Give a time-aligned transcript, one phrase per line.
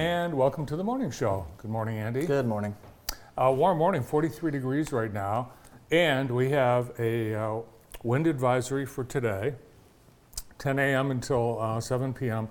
[0.00, 1.46] and welcome to the morning show.
[1.58, 2.24] Good morning, Andy.
[2.24, 2.74] Good morning.
[3.36, 5.52] Uh, warm morning, 43 degrees right now,
[5.90, 7.60] and we have a uh,
[8.02, 9.52] wind advisory for today,
[10.58, 11.10] 10 a.m.
[11.10, 12.48] until uh, 7 p.m.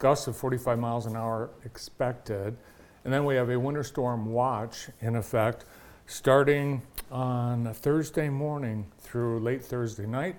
[0.00, 2.56] Gusts of 45 miles an hour expected,
[3.04, 5.66] and then we have a winter storm watch in effect
[6.06, 10.34] starting on Thursday morning through late Thursday night,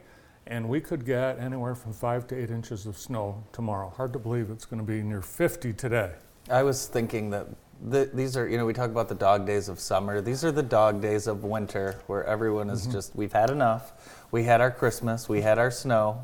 [0.46, 3.94] and we could get anywhere from five to eight inches of snow tomorrow.
[3.96, 6.12] Hard to believe it's going to be near 50 today.
[6.50, 7.48] I was thinking that
[7.82, 10.22] the, these are, you know, we talk about the dog days of summer.
[10.22, 13.94] These are the dog days of winter where everyone is just, we've had enough.
[14.32, 16.24] We had our Christmas, we had our snow,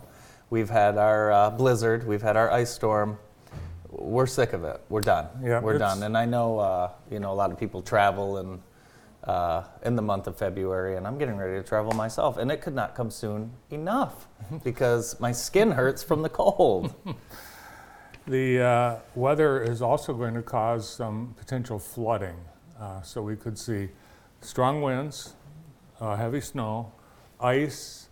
[0.50, 3.18] we've had our uh, blizzard, we've had our ice storm.
[3.90, 4.82] We're sick of it.
[4.90, 5.28] We're done.
[5.42, 6.04] Yeah, We're done.
[6.04, 8.62] And I know, uh, you know, a lot of people travel and
[9.24, 12.62] uh, in the month of February, and I'm getting ready to travel myself, and it
[12.62, 14.28] could not come soon enough
[14.64, 16.94] because my skin hurts from the cold.
[18.28, 22.36] The uh, weather is also going to cause some potential flooding.
[22.80, 23.90] Uh, so we could see
[24.42, 25.36] strong winds,
[26.02, 26.92] uh, heavy snow,
[27.40, 28.08] ice,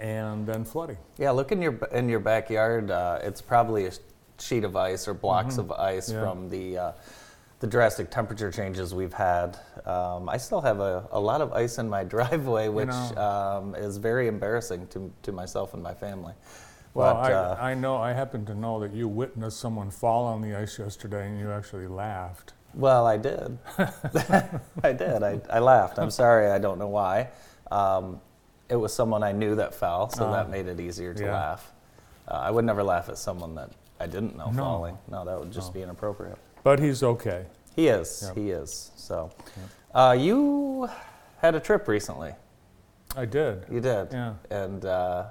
[0.00, 0.96] and then flooding.
[1.18, 2.90] Yeah, look in your in your backyard.
[2.90, 3.92] Uh, it's probably a
[4.38, 6.20] sheet of ice or blocks of ice Yeah.
[6.22, 6.92] from the uh,
[7.60, 9.58] the drastic temperature changes we've had.
[9.84, 13.60] Um, I still have a, a lot of ice in my driveway, which know.
[13.62, 16.32] um, is very embarrassing to to myself and my family.
[16.94, 20.24] Well, But, I, uh, I know, I happen to know that you witnessed someone fall
[20.26, 22.52] on the ice yesterday and you actually laughed.
[22.72, 23.58] Well, I did.
[24.82, 25.22] I did.
[25.22, 25.98] I, I laughed.
[25.98, 26.48] I'm sorry.
[26.50, 27.28] I don't know why.
[27.70, 28.20] Um,
[28.68, 30.32] it was someone I knew that fell, so Ah.
[30.32, 31.32] that made it easier to Yeah.
[31.32, 31.72] laugh.
[32.26, 34.62] Uh, I would never laugh at someone that I didn't know No.
[34.62, 34.98] falling.
[35.08, 35.74] No, that would just No.
[35.74, 36.38] be inappropriate.
[36.62, 37.46] But he's okay.
[37.76, 38.22] He is.
[38.26, 38.36] Yep.
[38.36, 38.92] He is.
[38.96, 39.30] So,
[39.94, 40.88] uh, you
[41.38, 42.34] had a trip recently.
[43.16, 43.66] I did.
[43.70, 44.08] You did.
[44.12, 44.34] Yeah.
[44.50, 45.26] And uh,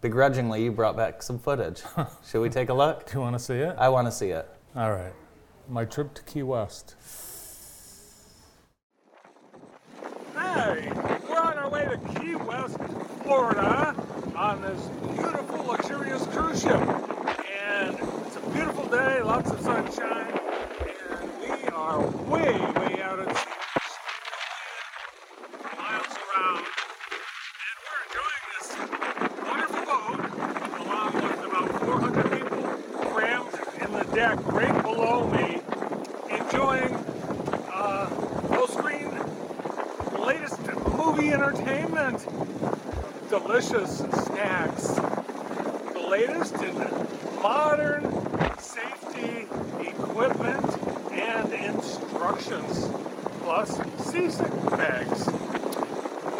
[0.00, 1.82] begrudgingly, you brought back some footage.
[2.26, 3.06] Should we take a look?
[3.06, 3.74] Do you want to see it?
[3.78, 4.48] I want to see it.
[4.76, 5.12] All right.
[5.68, 6.96] My trip to Key West.
[10.34, 10.90] Hey,
[11.28, 12.76] we're on our way to Key West,
[13.22, 13.94] Florida,
[14.34, 14.80] on this
[15.14, 16.72] beautiful, luxurious cruise ship.
[16.72, 17.96] And
[18.26, 20.40] it's a beautiful day, lots of sunshine,
[21.10, 23.50] and we are way, way out at sea.
[25.78, 26.64] Miles around.
[27.66, 28.68] And we're enjoying this
[29.46, 30.20] wonderful boat,
[30.80, 32.62] along with about 400 people
[33.12, 35.60] crammed in the deck right below me,
[36.28, 36.94] enjoying
[37.72, 39.10] uh, full screen
[40.18, 40.62] latest
[41.32, 42.26] entertainment,
[43.28, 44.88] delicious snacks,
[45.92, 46.74] the latest in
[47.40, 48.04] modern
[48.58, 49.46] safety
[49.80, 52.88] equipment and instructions,
[53.42, 53.80] plus
[54.10, 55.26] seasick bags.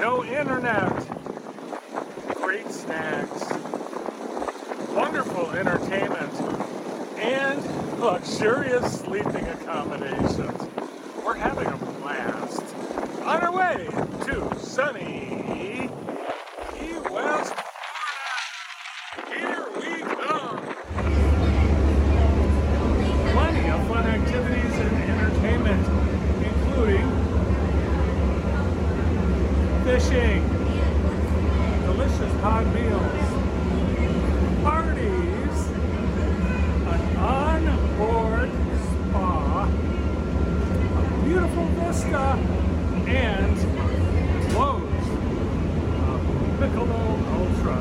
[0.01, 0.93] No internet,
[2.35, 3.49] great snacks,
[4.91, 6.33] wonderful entertainment,
[7.19, 10.69] and luxurious sleeping accommodations.
[11.25, 12.63] We're having a blast.
[13.23, 13.87] On our way
[14.27, 15.91] to sunny
[16.73, 17.65] Key West, Florida.
[19.29, 20.59] Here we come.
[23.33, 25.85] Plenty of fun activities and entertainment,
[26.49, 27.07] including
[29.85, 30.41] fishing,
[31.85, 33.29] delicious hot meals,
[34.65, 35.57] parties,
[36.89, 38.51] an on-board
[38.89, 39.69] spa,
[40.97, 42.27] a beautiful vista,
[43.07, 43.51] and
[44.55, 45.07] loads
[46.11, 46.21] of
[46.59, 47.79] Michelob Ultra.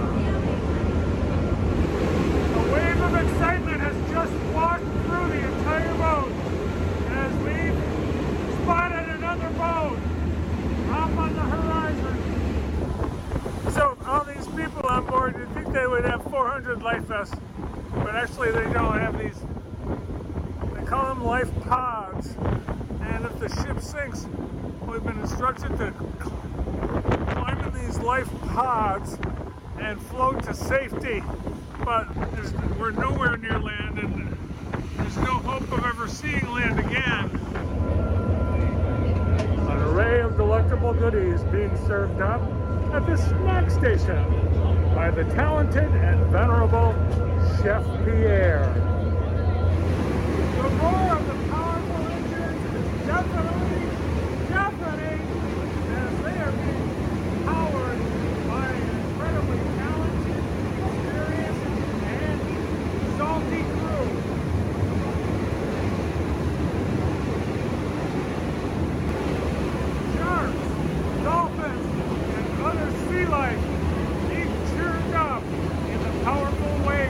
[2.56, 6.32] A wave of excitement has just walked through the entire boat
[7.10, 7.58] as we
[8.64, 9.98] spotted another boat
[10.92, 12.16] off on the horizon.
[13.74, 17.36] So all these people on board, you'd think they would have 400 life vests,
[17.96, 19.42] but actually they don't have these.
[20.76, 22.36] They call them life pods.
[23.02, 24.28] And if the ship sinks,
[24.90, 29.18] we've been instructed to climb in these life pods
[29.80, 31.24] and float to safety.
[31.86, 34.38] But there's, we're nowhere near land, and
[34.98, 37.30] there's no hope of ever seeing land again.
[39.70, 42.42] An array of delectable goodies being served up
[42.94, 44.24] at the snack station
[44.96, 46.94] by the talented and venerable
[47.62, 48.74] Chef Pierre.
[50.56, 53.86] The roar of the powerful engines is definitely
[54.50, 55.22] deafening
[55.96, 56.90] as they are being
[57.46, 58.00] powered
[58.48, 60.44] by an incredibly talented,
[60.86, 61.66] experienced,
[62.06, 62.40] and
[63.18, 64.10] salty crew.
[70.16, 70.66] Sharks,
[71.24, 71.86] dolphins,
[72.36, 73.64] and other sea life
[74.30, 77.10] being churned up in the powerful wake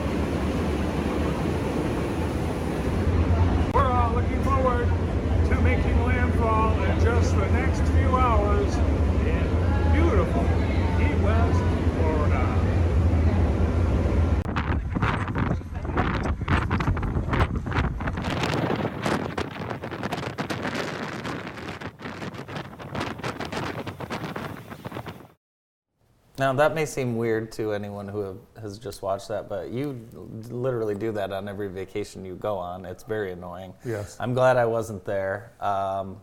[26.39, 30.07] Now that may seem weird to anyone who have, has just watched that, but you
[30.50, 32.86] literally do that on every vacation you go on.
[32.86, 33.74] It's very annoying.
[33.83, 34.15] Yes.
[34.21, 35.51] I'm glad I wasn't there.
[35.59, 36.21] Um,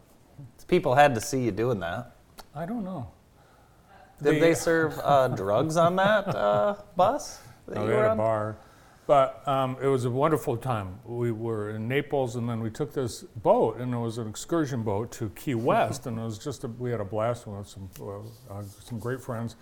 [0.69, 2.17] people had to see you doing that.
[2.55, 3.11] I don't know.
[4.23, 7.41] Did The- they serve uh, drugs on that uh, bus?
[7.69, 8.57] That No, they were had a bar.
[9.07, 10.99] But um, it was a wonderful time.
[11.05, 14.83] We were in Naples, and then we took this boat, and it was an excursion
[14.83, 17.89] boat to Key West, and it was just a, we had a blast with some
[18.51, 19.55] uh, some great friends,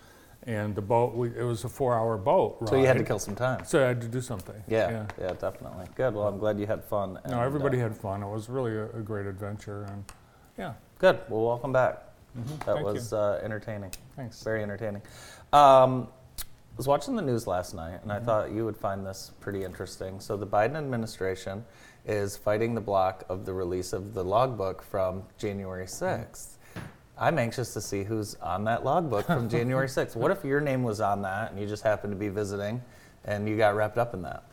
[0.47, 2.69] and the boat we, it was a four-hour boat ride.
[2.71, 3.65] So you had to kill some time.
[3.65, 4.63] So I had to do something.
[4.69, 5.87] Yeah, yeah, definitely.
[5.97, 6.15] Good.
[6.15, 7.19] Well, I'm glad you had fun.
[7.29, 8.23] No, everybody uh, had fun.
[8.23, 10.05] It was really a, a great adventure, and
[10.59, 11.19] yeah, Good.
[11.29, 11.95] Well, welcome back.
[11.97, 12.55] That Mm-hmm.
[12.65, 12.85] Thank you.
[12.87, 13.93] was uh, entertaining.
[14.17, 14.43] thanks.
[14.43, 15.03] Very entertaining.
[15.53, 16.09] Um,
[16.41, 18.25] I was watching the news last night, and I Mm-hmm.
[18.27, 20.19] thought you would find this pretty interesting.
[20.19, 21.65] So, the Biden administration
[22.07, 26.54] is fighting the block of the release of the logbook from January 6th.
[27.17, 30.17] I'm anxious to see who's on that logbook from January 6th.
[30.17, 32.83] What if your name was on that and you just happened to be visiting
[33.25, 34.45] and you got wrapped up in that?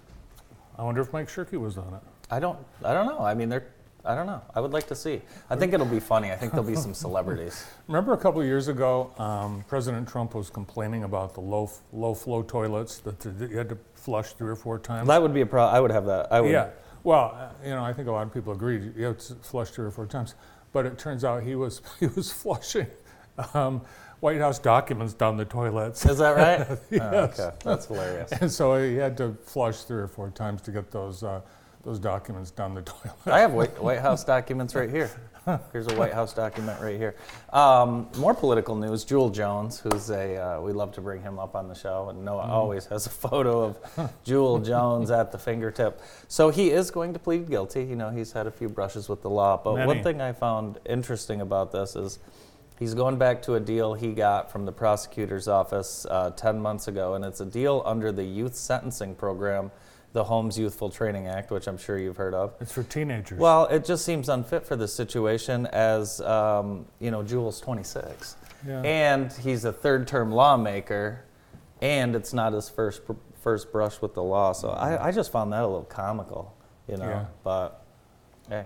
[0.78, 2.02] I wonder if Mike Shirkey was on it.
[2.30, 2.58] I don't.
[2.84, 3.20] I don't know.
[3.20, 3.68] I mean, they're.
[4.04, 4.42] I don't know.
[4.56, 5.22] I would like to see.
[5.48, 6.32] I think it'll be funny.
[6.32, 7.68] I think there'll be some celebrities.
[7.88, 12.16] Remember a couple of years ago, um, President Trump was complaining about the low low
[12.16, 15.08] flow toilets that the, you had to flush three or four times.
[15.08, 15.76] That would be a problem.
[15.76, 16.32] I would have that.
[16.32, 16.52] I would.
[16.52, 16.70] Yeah.
[17.04, 18.94] Well, uh, you know, I think a lot of people agreed.
[18.96, 20.36] You have to flush three or four times,
[20.74, 22.88] but it turns out he was he was flushing
[23.54, 23.82] um,
[24.20, 26.78] White House documents down the toilets, Is that right?
[27.02, 28.32] Oh, okay, that's hilarious.
[28.34, 31.42] and so he had to flush three or four times to get those uh,
[31.84, 33.16] those documents down the toilet.
[33.26, 35.10] I have White, White House documents right here.
[35.72, 37.16] Here's a White House document right here.
[37.52, 39.04] Um, more political news.
[39.04, 42.24] Jewell Jones, who's a, uh, we love to bring him up on the show, and
[42.24, 46.00] Noah always has a photo of Jewell Jones at the fingertip.
[46.28, 47.84] So he is going to plead guilty.
[47.84, 49.60] You know, he's had a few brushes with the law.
[49.64, 49.88] But Many.
[49.88, 52.20] one thing I found interesting about this is
[52.78, 56.88] he's going back to a deal he got from the prosecutor's office uh, 10 months
[56.88, 59.72] ago, and it's a deal under the youth sentencing program,
[60.14, 62.54] the Holmes Youthful Trainee Act, which I'm sure you've heard of.
[62.60, 63.40] It's for teenagers.
[63.40, 68.36] Well, it just seems unfit for this situation as, um, you know, Jewell's 26.
[68.68, 68.82] Yeah.
[68.82, 71.24] And he's a third term lawmaker,
[71.82, 74.52] and it's not his first pr- first brush with the law.
[74.52, 76.56] So I, I just found that a little comical,
[76.88, 77.06] you know.
[77.06, 77.26] Yeah.
[77.44, 77.84] But,
[78.50, 78.66] hey.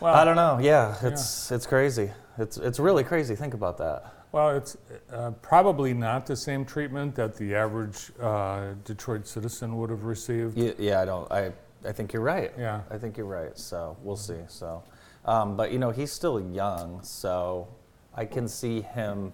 [0.00, 0.58] well, I don't know.
[0.62, 2.10] Yeah, it's it's crazy.
[2.38, 3.34] It's it's really crazy.
[3.34, 4.12] Think about that.
[4.34, 4.76] Well, it's
[5.12, 10.58] uh, probably not the same treatment that the average uh, Detroit citizen would have received.
[10.58, 11.30] Yeah, yeah, I don't.
[11.30, 11.52] I
[11.86, 12.50] I think you're right.
[12.58, 12.80] Yeah.
[12.90, 13.56] I think you're right.
[13.56, 14.40] So we'll see.
[14.48, 14.82] So,
[15.24, 17.68] um, but you know, he's still young, so
[18.12, 19.32] I can see him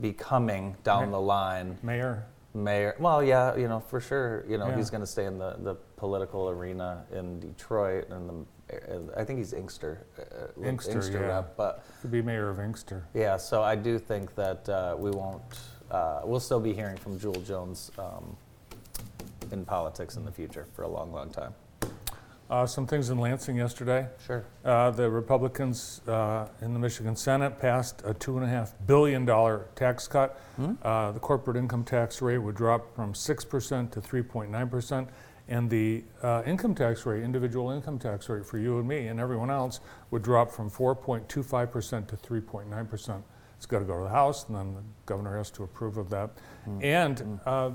[0.00, 2.24] becoming down the line Mayor.
[2.54, 2.96] mayor.
[2.98, 4.46] Well, yeah, you know, for sure.
[4.48, 4.76] You know, Yeah.
[4.76, 8.46] he's going to stay in the, the political arena in Detroit, and the
[9.16, 11.18] I think he's Inkster, uh, Inkster, yeah.
[11.18, 11.84] rep, but.
[12.02, 13.04] Could be mayor of Inkster.
[13.14, 15.42] Yeah, so I do think that uh, we won't,
[15.90, 18.36] uh, we'll still be hearing from Jewell Jones um,
[19.52, 21.54] in politics in the future for a long, long time.
[22.50, 24.06] Uh, some things in Lansing yesterday.
[24.26, 24.42] Sure.
[24.64, 29.26] Uh, the Republicans uh, in the Michigan Senate passed a $2.5 billion
[29.74, 30.40] tax cut.
[30.82, 35.08] Uh, the corporate income tax rate would drop from 6% to 3.9%.
[35.48, 39.18] And the uh, income tax rate, individual income tax rate for you and me and
[39.18, 43.22] everyone else, would drop from 4.25% to 3.9%.
[43.56, 46.10] It's got to go to the House, and then the governor has to approve of
[46.10, 46.30] that.
[46.80, 47.70] And uh,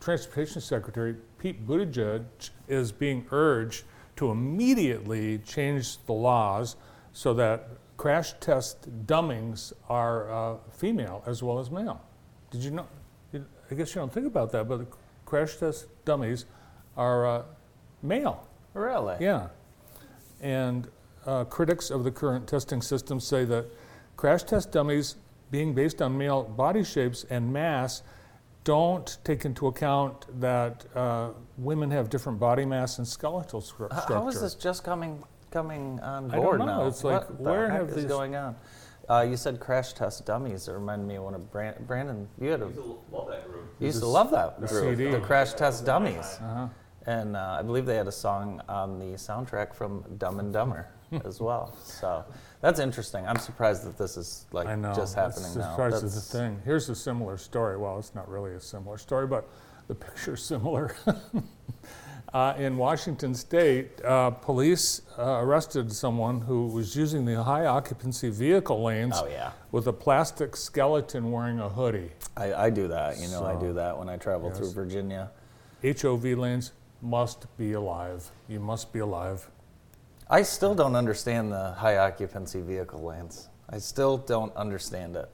[0.00, 2.24] Transportation Secretary Pete Buttigieg
[2.66, 3.84] is being urged
[4.16, 6.76] to immediately change the laws
[7.12, 12.00] so that crash test dummies are uh, female as well as male.
[12.50, 12.86] Did you know?
[13.34, 14.86] I guess you don't think about that, but the
[15.24, 16.46] crash test dummies
[16.96, 17.42] are uh,
[18.02, 18.46] male.
[18.74, 19.16] Really?
[19.20, 19.48] Yeah.
[20.40, 20.88] And
[21.26, 23.66] uh, critics of the current testing system say that
[24.16, 25.16] crash test dummies,
[25.50, 28.02] being based on male body shapes and mass,
[28.64, 34.02] don't take into account that uh, women have different body mass and skeletal scru- H-
[34.02, 34.14] structure.
[34.14, 36.82] How is this just coming coming on board I don't know.
[36.82, 36.86] now?
[36.86, 38.54] It's like, what where the heck have is these- going on?
[39.10, 40.68] Uh, you said crash test dummies.
[40.68, 42.28] It reminded me of one of Brand- Brandon.
[42.40, 43.64] You had a, used to love that group.
[43.80, 45.10] you used to The love that group, CD.
[45.10, 46.68] the crash test dummies, uh-huh.
[47.06, 50.88] And uh, I believe they had a song on the soundtrack from Dumb and Dumber
[51.24, 51.76] as well.
[51.84, 52.24] So
[52.60, 53.26] that's interesting.
[53.26, 54.94] I'm surprised that this is like I know.
[54.94, 55.70] just happening it's, now.
[55.70, 56.60] Surprise is That's- the thing.
[56.64, 57.76] Here's a similar story.
[57.76, 59.48] Well, it's not really a similar story, but
[59.88, 60.94] the picture's similar.
[62.32, 68.30] uh, in Washington State, uh, police uh, arrested someone who was using the high occupancy
[68.30, 69.50] vehicle lanes Oh yeah.
[69.72, 72.12] with a plastic skeleton wearing a hoodie.
[72.36, 73.18] I, I do that.
[73.18, 74.72] You know, I do that when I travel through.
[74.72, 75.30] Virginia.
[75.84, 78.30] HOV lanes must be alive.
[78.48, 79.50] You must be alive.
[80.30, 83.48] I still don't understand the high occupancy vehicle lanes.
[83.68, 85.28] I still don't understand it.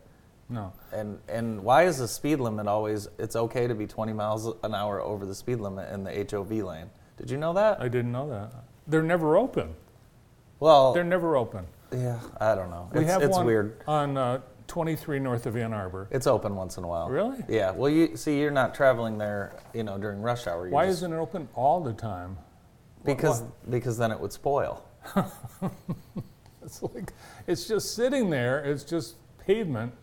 [0.49, 0.73] No.
[0.93, 3.07] And and why is the speed limit always?
[3.19, 6.51] It's okay to be 20 miles an hour over the speed limit in the HOV
[6.51, 6.89] lane.
[7.19, 7.81] Did you know that?
[7.81, 8.53] I didn't know that.
[8.87, 9.75] They're never open.
[10.61, 11.67] well, They're never open.
[11.93, 12.89] yeah, I don't know.
[12.93, 13.83] We it's have it's one weird.
[13.87, 14.41] on uh,
[14.79, 16.07] 23 north of Ann Arbor.
[16.11, 17.09] It's open once in a while.
[17.09, 17.43] Really?
[17.49, 17.73] Yeah.
[17.73, 20.67] Well, you see, you're not traveling there, you know, during rush hour.
[20.67, 22.39] You're Why just- isn't it open all the time?
[23.05, 24.85] Because because then it would spoil.
[26.61, 27.15] It's like
[27.47, 28.63] it's just sitting there.
[28.63, 29.95] It's just pavement.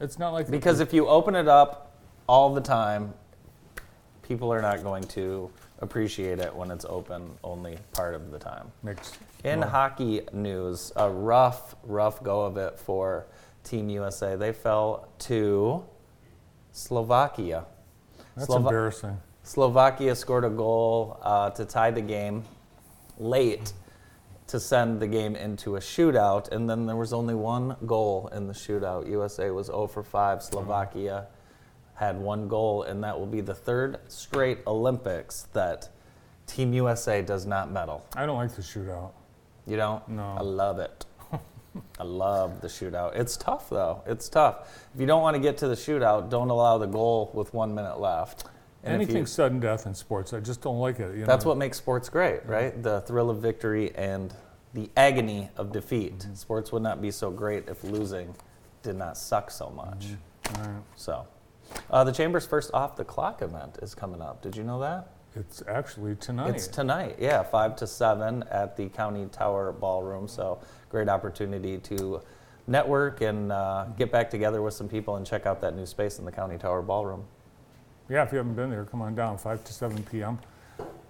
[0.00, 1.92] It's not like Because if you open it up
[2.26, 3.12] all the time,
[4.22, 8.72] people are not going to appreciate it when it's open only part of the time.
[8.82, 9.12] makes
[9.44, 13.26] In hockey news, a rough, rough go of it for
[13.64, 14.36] Team USA.
[14.36, 15.84] They fell to
[16.72, 17.64] Slovakia.
[18.36, 19.18] that's Slova- embarrassing.
[19.42, 22.44] Slovakia scored a goal uh, to tie the game
[23.18, 23.72] late
[24.46, 28.48] to send the game into a shootout, and then there was only one goal in
[28.48, 29.08] the shootout.
[29.08, 30.42] USA was 0 for 5.
[30.42, 31.26] Slovakia
[31.94, 35.88] had one goal, and that will be the third straight Olympics that
[36.46, 38.04] Team USA does not medal.
[38.16, 39.12] I don't like the shootout.
[39.66, 40.06] You don't?
[40.08, 40.34] No.
[40.38, 41.06] I love it.
[41.98, 43.14] I love the shootout.
[43.16, 44.02] It's tough, though.
[44.06, 44.68] It's tough.
[44.94, 47.74] If you don't want to get to the shootout, don't allow the goal with one
[47.74, 48.44] minute left.
[48.82, 51.16] And if you- Anything sudden death in sports, I just don't like it.
[51.16, 51.50] You That's know?
[51.50, 52.82] what makes sports great, right?
[52.82, 54.34] The thrill of victory and
[54.74, 56.18] the agony of defeat.
[56.18, 56.34] Mm-hmm.
[56.34, 58.34] Sports would not be so great if losing
[58.82, 60.06] did not suck so much.
[60.56, 60.82] All right.
[60.96, 61.26] So,
[61.90, 64.42] uh, the Chamber's first off the clock event is coming up.
[64.42, 65.08] Did you know that?
[65.36, 66.54] It's actually tonight.
[66.54, 70.26] It's tonight, yeah, 5 to 7 at the County Tower Ballroom.
[70.26, 70.58] So,
[70.90, 72.20] great opportunity to
[72.66, 76.18] network and uh, get back together with some people and check out that new space
[76.18, 77.24] in the County Tower Ballroom.
[78.08, 79.38] yeah, if you haven't been there, come on down.
[79.38, 80.38] 5 to 7 p.m.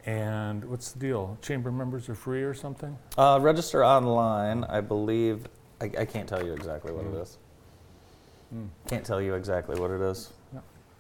[0.07, 1.37] And what's the deal?
[1.43, 2.97] Chamber members are free or something?
[3.19, 5.47] Uh, register online, I believe.
[5.81, 7.39] I, I can't tell you exactly what it is.
[8.55, 8.69] Mm.
[8.89, 10.31] Can't tell you exactly what it is.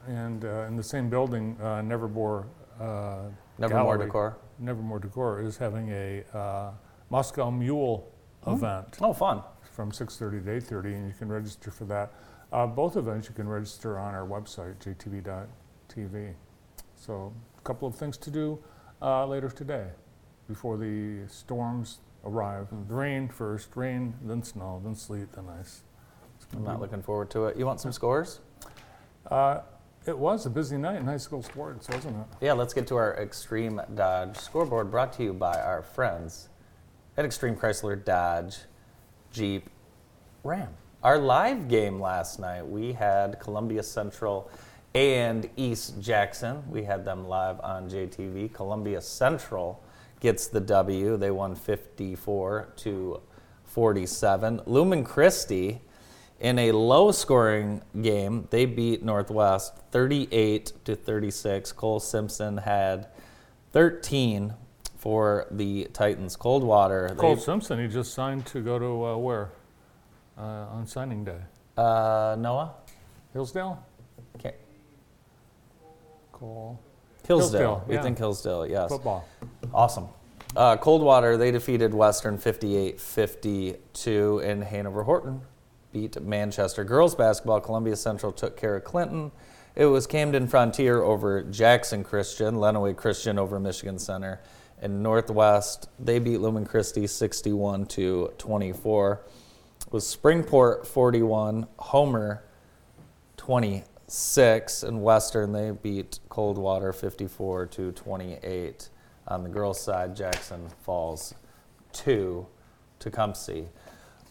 [0.06, 2.46] And uh, in the same building, uh, Nevermore,
[2.80, 3.24] uh,
[3.58, 4.06] Nevermore Gallery.
[4.06, 4.36] Decor.
[4.58, 6.70] Nevermore Decor is having a uh,
[7.10, 8.09] Moscow Mule
[8.46, 9.42] event Oh, fun.
[9.62, 12.12] from 6:30 to 8:30, and you can register for that.
[12.52, 16.34] Uh, both events you can register on our website, jtv.tv.
[16.96, 18.58] So, a couple of things to do
[19.00, 19.88] uh, later today,
[20.48, 22.68] before the storms arrive.
[22.88, 25.82] The rain first, rain, then snow, then sleet, then ice.
[26.54, 27.56] I'm not looking forward to it.
[27.56, 28.40] You want some scores?
[29.30, 29.60] Uh,
[30.06, 32.26] it was a busy night in high school sports, wasn't it?
[32.44, 36.48] Yeah, let's get to our Extreme Dodge scoreboard brought to you by our friends
[37.16, 38.58] at Extreme Chrysler Dodge
[39.32, 39.68] Jeep
[40.44, 40.68] Ram.
[41.02, 44.50] Our live game last night, we had Columbia Central
[44.94, 46.62] and East Jackson.
[46.68, 48.52] We had them live on JTV.
[48.52, 49.82] Columbia Central
[50.20, 51.16] gets the W.
[51.16, 53.20] They won 54 to
[53.64, 54.62] 47.
[54.66, 55.80] Lumen Christi
[56.40, 61.72] in a low scoring game, they beat Northwest 38 to 36.
[61.72, 63.08] Cole Simpson had
[63.72, 64.54] 13
[65.00, 66.36] for the Titans.
[66.36, 69.48] Coldwater, Cole Simpson, he just signed to go to uh, where?
[70.36, 71.38] Uh, on signing day.
[71.78, 72.74] uh, Noah?
[73.32, 73.82] Hillsdale?
[74.38, 74.54] Can't,
[76.32, 76.78] Cole.
[77.26, 77.60] Hillsdale.
[77.60, 78.02] Hillsdale, We yeah.
[78.02, 78.90] think Hillsdale, yes.
[78.90, 79.26] Football.
[79.72, 80.08] Awesome.
[80.54, 85.40] Uh, Coldwater, they defeated Western 58 52, and Hanover Horton
[85.92, 86.84] beat Manchester.
[86.84, 89.30] Girls basketball, Columbia Central took care of Clinton.
[89.76, 94.40] It was Camden Frontier over Jackson Christian, Lenawee Christian over Michigan Center,
[94.80, 99.20] and Northwest, they beat Lumen Christi 61 to 24.
[99.86, 102.42] It was Springport 41, Homer
[103.36, 108.88] 26 and Western they beat Coldwater 54 to 28
[109.28, 111.34] on the girls side Jackson Falls
[111.92, 112.46] 2
[112.98, 113.64] Tecumseh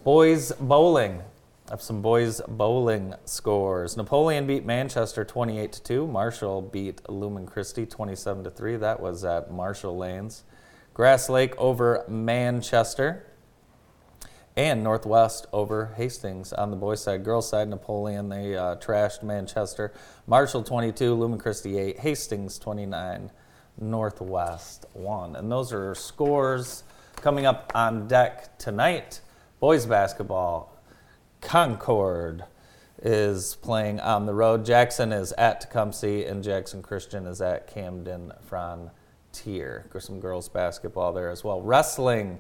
[0.04, 1.22] boys bowling
[1.70, 7.86] Have some boys bowling scores Napoleon beat Manchester 28 to 2 Marshall beat Lumen Christi
[7.86, 10.44] 27 to 3 that was at Marshall Lanes
[10.96, 13.28] Grass Lake over Manchester
[14.58, 17.24] and Northwest over Hastings on the boys' side.
[17.24, 19.94] Girls' side, Napoleon, they uh, trashed Manchester.
[20.28, 23.32] Marshall 22, Lumen Christi 8, Hastings 29,
[23.80, 25.38] Northwest 1.
[25.38, 26.84] And those are scores
[27.16, 29.22] coming up on deck tonight.
[29.62, 30.69] Boys' basketball,
[31.42, 32.44] Concord
[33.02, 34.66] is playing on the road.
[34.66, 39.86] Jackson is at Tecumseh, and Jackson Christian is at Camden Frontier.
[39.92, 41.62] There's some girls' basketball there as well.
[41.62, 42.40] Wrestling,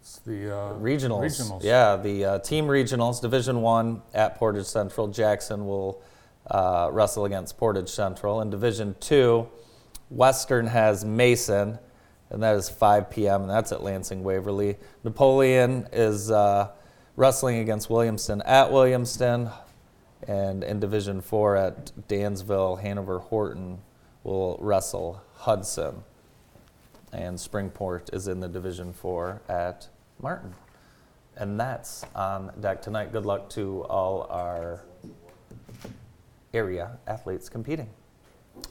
[0.00, 1.24] It's the uh, regionals.
[1.24, 1.62] Regionals.
[1.62, 5.08] Yeah, the uh, team regionals, Division One at Portage Central.
[5.08, 6.02] Jackson will
[6.50, 8.40] uh, wrestle against Portage Central.
[8.40, 9.48] In Division Two,
[10.08, 11.78] Western has Mason,
[12.30, 13.42] and that is 5 p.m.
[13.42, 14.76] and that's at Lansing Waverly.
[15.04, 16.70] Napoleon is uh,
[17.16, 19.52] wrestling against Williamston at Williamston.
[20.26, 23.78] And in Division Four at Dansville, Hanover Horton
[24.22, 26.04] will wrestle Hudson.
[27.12, 29.88] And Springport is in the Division Four at
[30.20, 30.54] Martin.
[31.36, 33.12] And that's on deck tonight.
[33.12, 34.84] Good luck to all our
[36.54, 37.88] area athletes competing.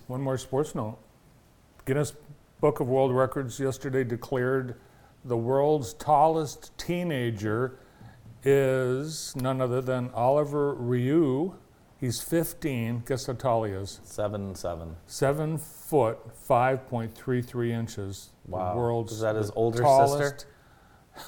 [0.07, 0.97] One more sports note.
[1.85, 2.13] Guinness
[2.61, 4.75] Book of World Records yesterday declared
[5.25, 7.79] the world's tallest teenager
[8.43, 11.53] is none other than Oliver Rioux.
[11.99, 13.03] He's 15.
[13.05, 13.99] Guess how tall he is?
[14.03, 14.95] Seven seven.
[15.05, 16.17] Seven foot,
[16.49, 18.31] 5.33 inches.
[18.47, 18.73] Wow.
[18.73, 20.47] The world's Is that his older tallest.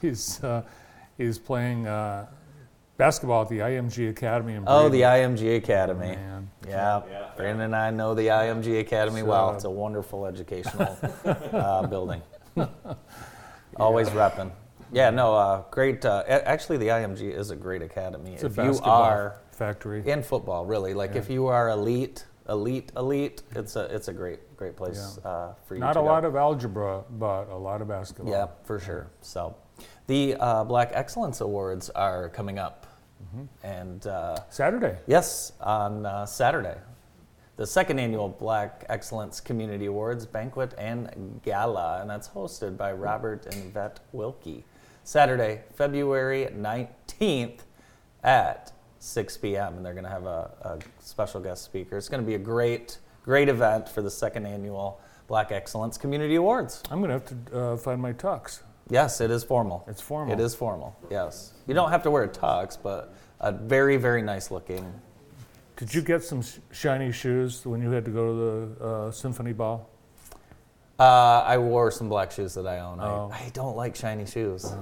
[0.00, 0.62] he's uh,
[1.18, 2.26] he's playing uh,
[2.96, 6.16] basketball at the IMG Academy in Oh, the IMG Academy.
[6.16, 6.50] Man.
[6.66, 7.02] Yeah,
[7.36, 9.54] Brandon and I know the IMG Academy So- well.
[9.54, 10.96] It's a wonderful educational
[11.52, 12.22] uh, building.
[13.76, 14.52] Always repping.
[14.92, 16.04] Yeah, no, uh, great.
[16.04, 18.34] Uh, a- actually, the IMG is a great academy.
[18.34, 20.06] It's a if you basketball are factory.
[20.08, 24.40] in football, really, like if you are elite, elite, elite, it's a it's a great
[24.56, 25.80] great place uh, for you.
[25.80, 26.04] Not a go.
[26.04, 28.32] lot of algebra, but a lot of basketball.
[28.32, 29.06] Yeah, for sure.
[29.22, 29.56] So,
[30.08, 32.86] the uh, Black Excellence Awards are coming up,
[33.22, 33.44] Mm-hmm.
[33.66, 34.96] and uh, Saturday.
[35.06, 36.76] yes, on uh, Saturday,
[37.56, 43.46] the second annual Black Excellence Community Awards banquet and gala, and that's hosted by Robert
[43.46, 44.64] and Vet Wilkie.
[45.04, 47.64] Saturday, February nineteenth,
[48.22, 49.76] at 6 p.m.
[49.76, 51.96] and they're going to have a, a special guest speaker.
[51.96, 56.36] It's going to be a great, great event for the second annual Black Excellence Community
[56.36, 56.82] Awards.
[56.90, 58.60] I'm going to have to uh, find my tux.
[58.90, 59.84] Yes, it is formal.
[59.88, 60.32] It's formal.
[60.32, 60.96] It is formal.
[61.10, 64.92] Yes, you don't have to wear a tux, but a very, very nice looking.
[65.76, 68.34] Did you get some shiny shoes when you had to go to
[68.78, 69.88] the uh, symphony ball?
[71.02, 73.00] Uh, I wore some black shoes that I own.
[73.00, 73.30] Oh.
[73.32, 74.72] I, I don't like shiny shoes.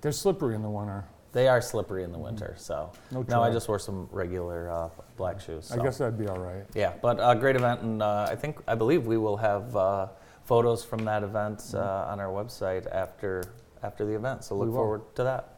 [0.00, 1.04] They're slippery in the winter.
[1.32, 2.56] They are slippery in the winter.
[2.58, 5.70] So No I just wore some regular uh, black shoes.
[5.70, 6.64] I guess that'd be all right.
[6.74, 10.08] Yeah, but a great event, and uh, I think I believe we will have uh,
[10.44, 13.44] photos from that event uh, on our website after
[13.84, 14.42] after the event.
[14.44, 15.48] So look forward to that.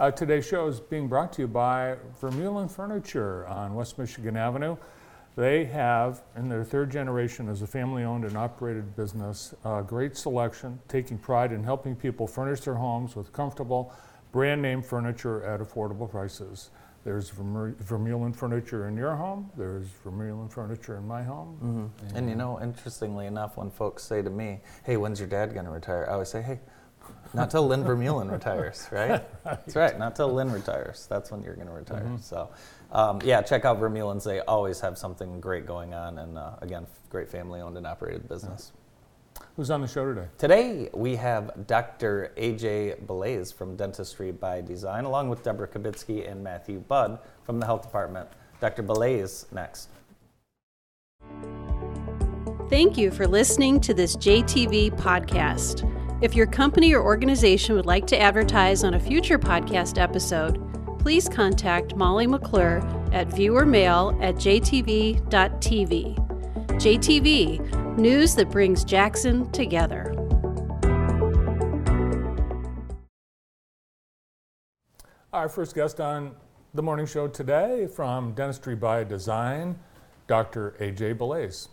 [0.00, 4.76] Uh, today's show is being brought to you by Vermeulen Furniture on West Michigan Avenue.
[5.38, 10.16] They have, in their third generation as a family owned and operated business, a great
[10.16, 13.94] selection, taking pride in helping people furnish their homes with comfortable,
[14.32, 16.70] brand name furniture at affordable prices.
[17.04, 21.92] There's Vermeu- Vermeulen Furniture in your home, there's Vermeulen Furniture in my home.
[22.02, 22.16] Mm-hmm.
[22.16, 25.66] And you know, interestingly enough, when folks say to me, "Hey, when's your dad going
[25.66, 26.58] to retire?" I always say, "Hey,
[27.32, 29.22] not till Lynn Vermeulen retires, right?
[29.44, 29.96] That's right.
[29.96, 31.06] Not till Lynn retires.
[31.08, 32.16] That's when you're going to retire." Mm-hmm.
[32.16, 32.50] So,
[32.92, 34.24] um, yeah, check out Vermeulen's.
[34.24, 38.72] They always have something great going on, and uh, again, great family-owned and operated business.
[39.56, 40.28] Who's on the show today?
[40.38, 42.32] Today we have Dr.
[42.36, 47.66] AJ Belaze from Dentistry by Design, along with Deborah Kabitsky and Matthew Budd from the
[47.66, 48.28] Health Department.
[48.60, 48.82] Dr.
[48.82, 49.88] Belaze next.
[52.68, 55.84] Thank you for listening to this JTV podcast.
[56.22, 60.60] If your company or organization would like to advertise on a future podcast episode,
[60.98, 62.78] please contact Molly McClure
[63.12, 66.16] at viewermail at jtv.tv.
[66.78, 70.14] JTV, news that brings Jackson together.
[75.32, 76.34] Our first guest on
[76.74, 79.78] the morning show today from Dentistry by Design,
[80.26, 80.74] Dr.
[80.80, 81.68] AJ Belaze.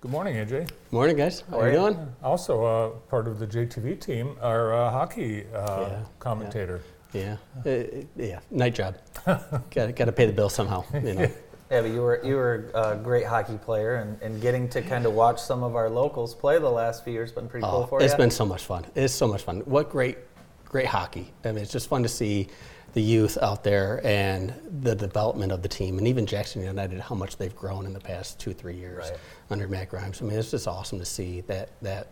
[0.00, 0.70] Good morning, AJ.
[0.90, 1.42] Morning, guys.
[1.48, 1.94] How are are you you?
[1.94, 2.14] doing?
[2.22, 6.80] Also, uh, part of the JTV team, our uh, hockey uh, Yeah, commentator.
[6.84, 8.40] Yeah, Uh, yeah.
[8.50, 8.96] Night job.
[9.26, 10.84] got got to pay the bill somehow.
[10.94, 11.30] You know.
[11.70, 15.06] Yeah, but you were you were a great hockey player, and, and getting to kind
[15.06, 17.84] of watch some of our locals play the last few years has been pretty cool
[17.84, 18.06] Oh, for it's you.
[18.14, 18.84] It's been so much fun.
[18.94, 19.60] It's so much fun.
[19.60, 20.18] What great,
[20.66, 21.32] great hockey.
[21.44, 22.48] I mean, it's just fun to see
[22.92, 27.14] the youth out there and the development of the team, and even Jackson United, how
[27.14, 29.18] much they've grown in the past two, three years Right.
[29.48, 30.20] under Matt Grimes.
[30.20, 32.08] I mean, it's just awesome to see that that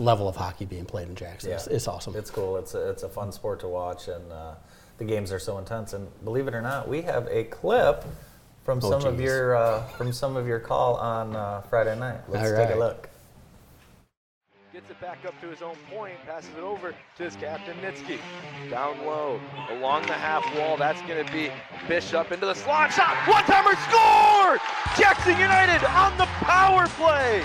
[0.00, 1.52] level of hockey being played in Jackson.
[1.52, 2.16] It's, it's awesome.
[2.16, 2.56] It's cool.
[2.56, 4.54] It's a, it's a fun sport to watch, and uh,
[4.98, 5.92] the games are so intense.
[5.92, 8.04] And believe it or not, we have a clip
[8.64, 12.20] from Oh, some of your uh, from some of your call on uh, Friday night.
[12.28, 13.08] Let's All take a look.
[14.72, 18.18] Gets it back up to his own point, passes it over to his captain Nitsky.
[18.70, 21.50] Down low, along the half wall, that's going to be
[21.88, 23.16] Bishop into the slot shot.
[23.26, 24.58] One timer score!
[24.96, 27.42] Jackson United on the power play!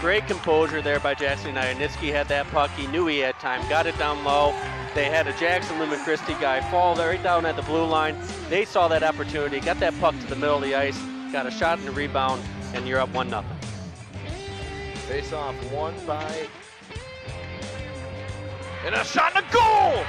[0.00, 1.54] Great composure there by Jackson.
[1.54, 2.70] Nitsky had that puck.
[2.70, 3.68] He knew he had time.
[3.68, 4.54] Got it down low.
[4.94, 8.16] They had a Jackson Lumen Christi guy fall right down at the blue line.
[8.48, 9.60] They saw that opportunity.
[9.60, 10.98] Got that puck to the middle of the ice.
[11.32, 13.56] Got a shot and a rebound, and you're up one nothing.
[15.06, 16.48] Face off one by
[18.86, 20.02] And a shot and a goal!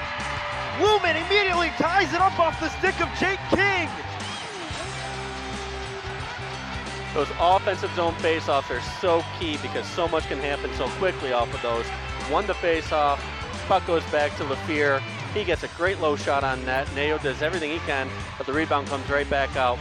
[0.79, 3.89] Lumen immediately ties it up off the stick of Jake King.
[7.13, 11.53] Those offensive zone faceoffs are so key because so much can happen so quickly off
[11.53, 11.85] of those.
[12.31, 13.21] One to face off,
[13.67, 15.01] puck goes back to LaFear.
[15.33, 16.87] He gets a great low shot on net.
[16.95, 19.77] Neo does everything he can, but the rebound comes right back out,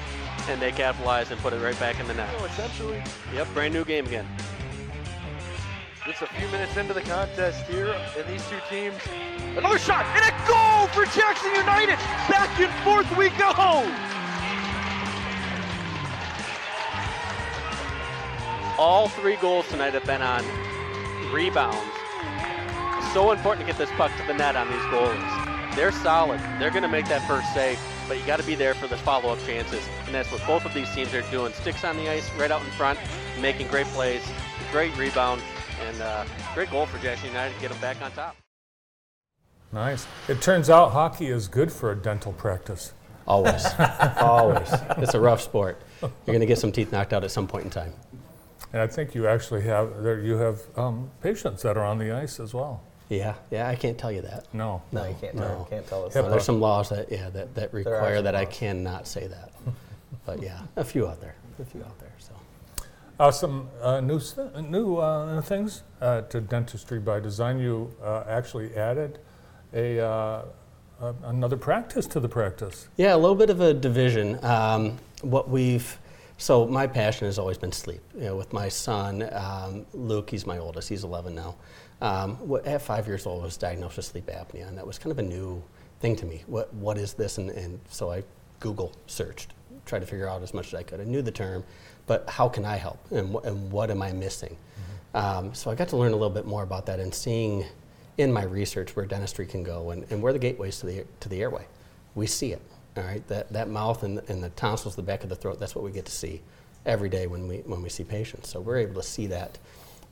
[0.49, 2.29] and they capitalize and put it right back in the net.
[2.38, 4.27] Oh, essentially, Yep, brand new game again.
[6.05, 8.97] just a few minutes into the contest here, and these two teams.
[9.57, 11.97] Another shot and a goal for Jackson United.
[12.29, 13.87] Back and forth we go.
[18.81, 20.43] All three goals tonight have been on
[21.35, 21.77] rebounds.
[23.12, 25.77] So important to get this puck to the net on these goalies.
[25.77, 26.40] They're solid.
[26.59, 28.97] They're going to make that first save, but you got to be there for the
[28.97, 31.53] follow-up chances, and that's what both of these teams are doing.
[31.53, 32.99] Sticks on the ice, right out in front,
[33.38, 34.23] making great plays,
[34.73, 35.43] great rebound,
[35.83, 38.35] and uh, great goal for Jackson United to get them back on top.
[39.75, 40.07] Nice.
[40.27, 42.95] It turns out hockey is good for a dental practice.
[43.27, 43.62] Always,
[44.23, 44.73] always.
[44.97, 45.83] It's a rough sport.
[46.01, 47.93] You're going to get some teeth knocked out at some point in time.
[48.72, 50.20] And I think you actually have there.
[50.20, 52.83] You have um, patients that are on the ice as well.
[53.09, 53.68] Yeah, yeah.
[53.68, 54.46] I can't tell you that.
[54.54, 54.83] No.
[54.92, 55.42] No, you can't, no.
[55.42, 56.14] tell, can't tell us.
[56.14, 56.30] Yeah, that.
[56.30, 59.52] There's some laws that yeah that, that require some that I cannot say that.
[60.26, 62.12] But yeah, a few out there, a few out there.
[62.18, 62.33] So
[63.18, 64.20] Uh, some uh, new
[64.68, 67.59] new uh, things uh, to dentistry by design.
[67.59, 69.18] You uh, actually added
[69.72, 70.44] a, uh,
[71.00, 72.88] a another practice to the practice.
[72.96, 74.38] yeah, a little bit of a division.
[74.44, 75.98] Um, what we've
[76.40, 78.00] so my passion has always been sleep.
[78.14, 80.88] You know, with my son um, Luke, he's my oldest.
[80.88, 81.55] He's 11 now.
[82.00, 85.18] Um, at five years old, was diagnosed with sleep apnea, and that was kind of
[85.18, 85.62] a new
[86.00, 86.42] thing to me.
[86.46, 87.37] What what is this?
[87.37, 88.24] And, and so I
[88.59, 89.53] Google searched,
[89.85, 91.00] tried to figure out as much as I could.
[91.00, 91.62] I knew the term,
[92.07, 92.98] but how can I help?
[93.11, 94.57] And, wh- and what am I missing?
[95.12, 97.64] Um, so I got to learn a little bit more about that and seeing
[98.18, 101.29] in my research where dentistry can go and, and where the gateways to the, to
[101.29, 101.66] the airway.
[102.14, 102.62] We see it,
[102.96, 103.26] all right?
[103.29, 105.90] That, that mouth and, and the tonsils, the back of the throat, that's what we
[105.90, 106.40] get to see
[106.87, 108.48] every day when we, when we see patients.
[108.48, 109.59] So we're able to see that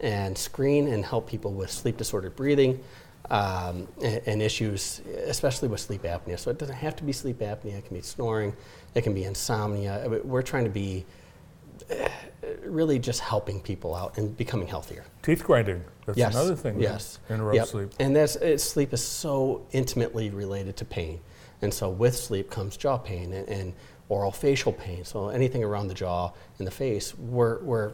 [0.00, 2.82] and screen and help people with sleep disordered breathing
[3.30, 6.38] um, and, and issues, especially with sleep apnea.
[6.38, 8.54] So it doesn't have to be sleep apnea, it can be snoring,
[8.94, 10.06] it can be insomnia.
[10.24, 11.04] We're trying to be
[11.90, 12.08] uh,
[12.64, 15.04] really just helping people out and becoming healthier.
[15.22, 15.82] Teeth grinding.
[16.06, 16.34] That's Yes.
[16.34, 16.80] another thing.
[16.80, 17.18] Yes.
[17.28, 17.66] Interrupts Yep.
[17.68, 17.88] sleep.
[17.98, 21.20] And that's it, sleep is so intimately related to pain,
[21.62, 23.74] and so with sleep comes jaw pain and, and
[24.08, 25.04] oral facial pain.
[25.04, 27.92] So anything around the jaw and the face, we're we're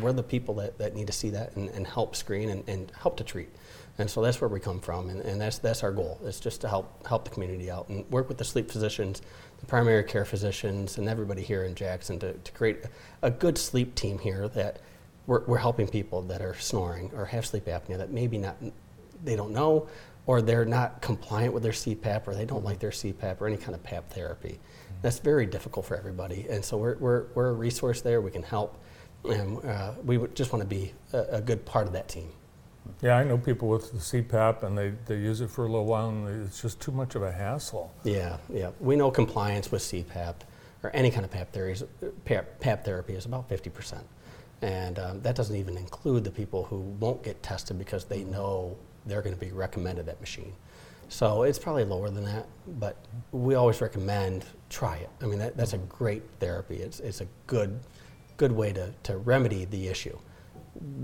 [0.00, 2.92] we're the people that, that need to see that and, and help screen and, and
[3.00, 3.48] help to treat.
[3.96, 6.20] And so that's where we come from, and, and that's that's our goal.
[6.24, 9.22] It's just to help help the community out and work with the sleep physicians,
[9.58, 12.84] the primary care physicians, and everybody here in Jackson to, to create
[13.22, 14.80] a good sleep team here that
[15.26, 18.56] we're, we're helping people that are snoring or have sleep apnea that maybe not
[19.24, 19.88] they don't know
[20.28, 23.56] or they're not compliant with their CPAP or they don't like their CPAP or any
[23.56, 24.60] kind of PAP therapy.
[25.00, 28.20] That's very difficult for everybody, and so we're, we're, we're a resource there.
[28.20, 28.78] We can help,
[29.24, 32.28] and uh, we would just want to be a, a good part of that team.
[33.00, 35.86] Yeah, I know people with the CPAP and they, they use it for a little
[35.86, 37.92] while and it's just too much of a hassle.
[38.02, 38.70] Yeah, yeah.
[38.80, 40.34] We know compliance with CPAP
[40.82, 41.84] or any kind of PAP therapy,
[42.24, 44.00] PAP, PAP therapy is about 50%.
[44.62, 48.76] And um, that doesn't even include the people who won't get tested because they know
[49.06, 50.52] they're going to be recommended that machine.
[51.08, 52.46] So it's probably lower than that,
[52.78, 52.96] but
[53.32, 55.08] we always recommend try it.
[55.22, 56.76] I mean, that, that's a great therapy.
[56.76, 57.80] It's, it's a good,
[58.36, 60.18] good way to, to remedy the issue.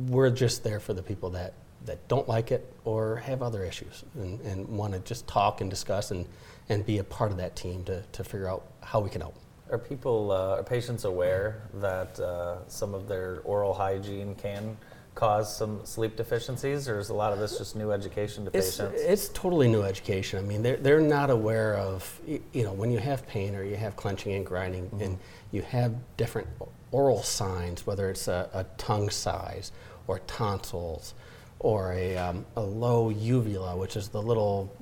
[0.09, 1.55] We're just there for the people that,
[1.87, 5.71] that don't like it or have other issues and, and want to just talk and
[5.71, 6.27] discuss and,
[6.69, 9.37] and be a part of that team to, to figure out how we can help.
[9.71, 14.77] Are people, uh, are patients aware that uh, some of their oral hygiene can
[15.15, 18.79] cause some sleep deficiencies, or is a lot of this just new education to It's,
[18.79, 19.01] patients?
[19.03, 20.39] it's totally new education.
[20.39, 23.77] I mean, they're, they're not aware of, you know, when you have pain or you
[23.77, 25.19] have clenching and grinding and
[25.53, 26.49] you have different
[26.91, 29.71] oral signs, whether it's a, a tongue size
[30.09, 31.15] or tonsils
[31.61, 34.75] or a, um, a low uvula, which is the little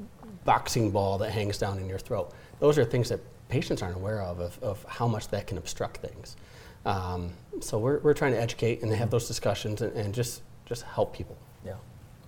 [0.44, 2.32] boxing ball that hangs down in your throat.
[2.58, 5.98] Those are things that patients aren't aware of, of, of how much that can obstruct
[5.98, 6.36] things.
[6.84, 10.82] Um, so we're, we're trying to educate and have those discussions and, and just, just
[10.82, 11.36] help people.
[11.64, 11.74] yeah.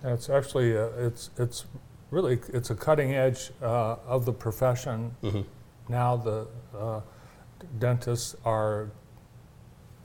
[0.03, 1.65] It's actually, uh, it's, it's
[2.11, 5.15] really, it's a cutting edge uh, of the profession.
[5.89, 7.01] Now the uh,
[7.79, 8.89] dentists are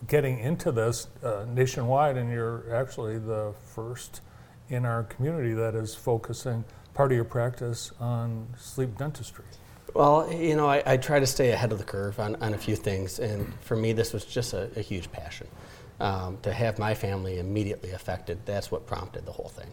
[0.09, 4.23] getting into this uh, nationwide and you're actually the first
[4.69, 9.45] in our community that is focusing part of your practice on sleep dentistry.
[9.95, 12.59] Well, you know, I, I try to stay ahead of the curve on, on a
[12.59, 15.49] few things, and for me, this was just a, a huge passion.
[16.01, 19.71] um, to have my family immediately affected, that's what prompted the whole thing.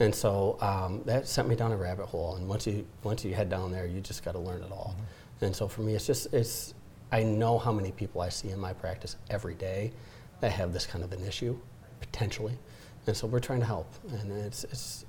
[0.00, 2.36] And so um, that sent me down a rabbit hole.
[2.36, 4.96] And once you once you head down there, you just got to learn it all.
[5.40, 6.74] And so for me, it's just it's
[7.12, 9.92] I know how many people I see in my practice every day
[10.40, 11.58] that have this kind of an issue
[12.00, 12.58] potentially,
[13.06, 13.92] and so we're trying to help.
[14.20, 15.05] And it's it's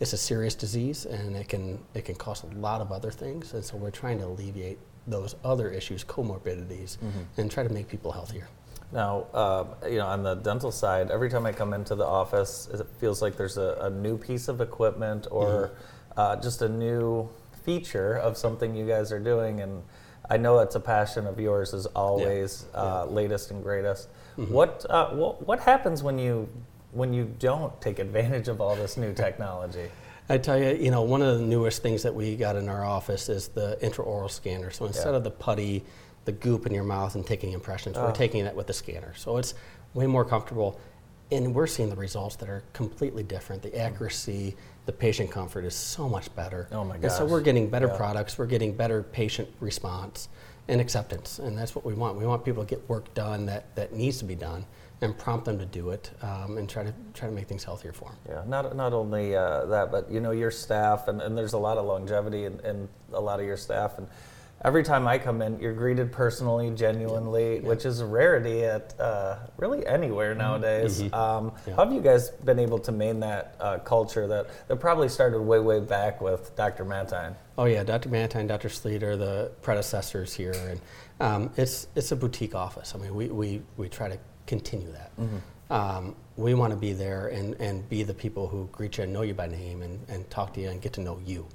[0.00, 3.52] it's a serious disease, and it can it can cause a lot of other things.
[3.54, 6.96] And so we're trying to alleviate those other issues, comorbidities,
[7.36, 8.48] and try to make people healthier.
[8.92, 12.68] Now, uh, you know, on the dental side, every time I come into the office,
[12.72, 15.72] it feels like there's a, a new piece of equipment or
[16.16, 17.28] uh, just a new
[17.64, 19.60] feature of something you guys are doing.
[19.60, 19.82] And
[20.28, 24.08] I know it's a passion of yours, is always uh, latest and greatest.
[24.36, 26.48] What, uh, what what happens when you
[26.92, 29.90] when you don't take advantage of all this new technology?
[30.28, 32.84] I tell you, you know, one of the newest things that we got in our
[32.84, 34.70] office is the intraoral scanner.
[34.70, 35.16] So instead Yeah.
[35.16, 35.84] of the putty,
[36.24, 38.12] the goop in your mouth and taking impressions, we're ah.
[38.12, 39.12] taking that with the scanner.
[39.16, 39.54] So it's
[39.94, 40.78] way more comfortable.
[41.32, 43.62] And we're seeing the results that are completely different.
[43.62, 46.68] The accuracy, the patient comfort is so much better.
[46.72, 47.96] Oh my And so we're getting better Yeah.
[47.96, 50.28] products, we're getting better patient response
[50.70, 51.40] and acceptance.
[51.40, 52.16] And that's what we want.
[52.16, 54.64] We want people to get work done that, that needs to be done
[55.02, 57.92] and prompt them to do it um, and try to, try to make things healthier
[57.92, 58.18] for them.
[58.28, 61.58] Yeah, not, not only uh, that, but you know, your staff, and, and there's a
[61.58, 63.98] lot of longevity in, in a lot of your staff.
[63.98, 64.06] And
[64.64, 69.36] every time I come in, you're greeted personally, genuinely, which is a rarity at uh,
[69.56, 71.00] really anywhere nowadays.
[71.12, 71.74] Um, Yeah.
[71.76, 75.40] How have you guys been able to maintain that uh, culture that, that probably started
[75.40, 76.84] way, way back with Dr.
[76.84, 77.34] Mantine?
[77.58, 78.08] Oh yeah, Dr.
[78.08, 78.68] Mantine, Dr.
[78.68, 80.80] Sleet are the predecessors here, and
[81.20, 82.94] um, it's it's a boutique office.
[82.94, 85.12] I mean, we, we, we try to continue that.
[85.70, 89.12] Um, we want to be there and, and be the people who greet you and
[89.12, 91.46] know you by name and, and talk to you and get to know you.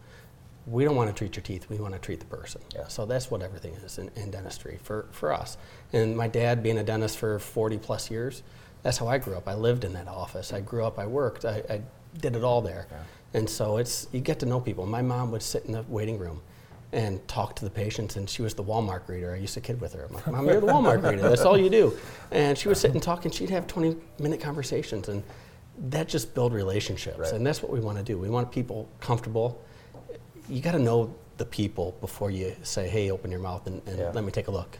[0.67, 1.69] We don't want to treat your teeth.
[1.69, 2.61] We want to treat the person.
[2.73, 2.87] Yeah.
[2.87, 5.57] So that's what everything is in, in dentistry for, for us.
[5.93, 8.41] And my dad, being a dentist for 40 plus years,
[8.81, 9.47] that's how I grew up.
[9.47, 10.53] I lived in that office.
[10.53, 10.97] I grew up.
[10.99, 11.45] I worked.
[11.45, 11.81] I, I
[12.19, 12.87] did it all there.
[13.33, 14.85] And so it's you get to know people.
[14.85, 16.41] My mom would sit in the waiting room
[16.91, 19.33] and talk to the patients, and she was the Walmart greeter.
[19.33, 20.05] I used to kid with her.
[20.05, 21.21] I'm like, Mom, you're the Walmart greeter.
[21.21, 21.97] That's all you do.
[22.31, 25.21] And she would sit and talk, and she'd have 20 minute conversations, and
[25.89, 27.17] that just build relationships.
[27.19, 27.33] Right.
[27.33, 28.17] And that's what we want to do.
[28.17, 29.61] We want people comfortable.
[30.49, 33.97] You got to know the people before you say, "Hey, open your mouth and, and
[33.99, 34.11] Yeah.
[34.13, 34.77] let me take a look."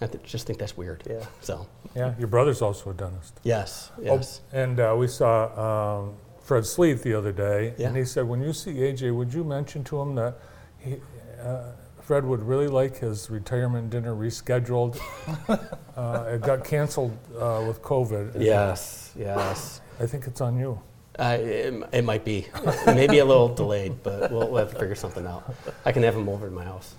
[0.00, 1.02] I th- just think that's weird.
[1.08, 1.24] Yeah.
[1.40, 3.40] So Yeah, your brother's also a dentist.
[3.44, 4.40] yes, Oh, yes.
[4.52, 7.88] and uh, we saw um, Fred Sleeth the other day, Yeah.
[7.88, 10.34] and he said, when you see AJ, would you mention to him that
[10.78, 11.00] he,
[11.42, 11.70] uh,
[12.02, 15.00] Fred would really like his retirement dinner rescheduled?
[15.96, 18.42] uh, it got canceled uh, with COVID.
[18.42, 19.80] Yes, yes.
[19.98, 20.78] I think it's on you.
[21.18, 22.46] Uh, it, it might be,
[22.86, 25.54] maybe a little delayed, but we'll, we'll have to figure something out.
[25.84, 26.96] I can have him over to my house.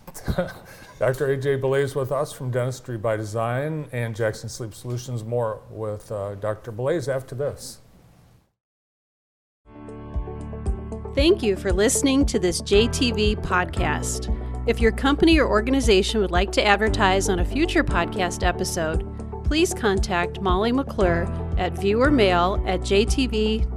[0.99, 1.35] Dr.
[1.35, 5.25] AJ Belay with us from Dentistry by Design and Jackson Sleep Solutions.
[5.25, 6.71] More with uh, Dr.
[6.71, 7.79] Belay after this.
[11.13, 14.31] Thank you for listening to this JTV podcast.
[14.67, 19.03] If your company or organization would like to advertise on a future podcast episode,
[19.45, 21.23] please contact Molly McClure
[21.57, 23.69] at viewermail at jtv.tv.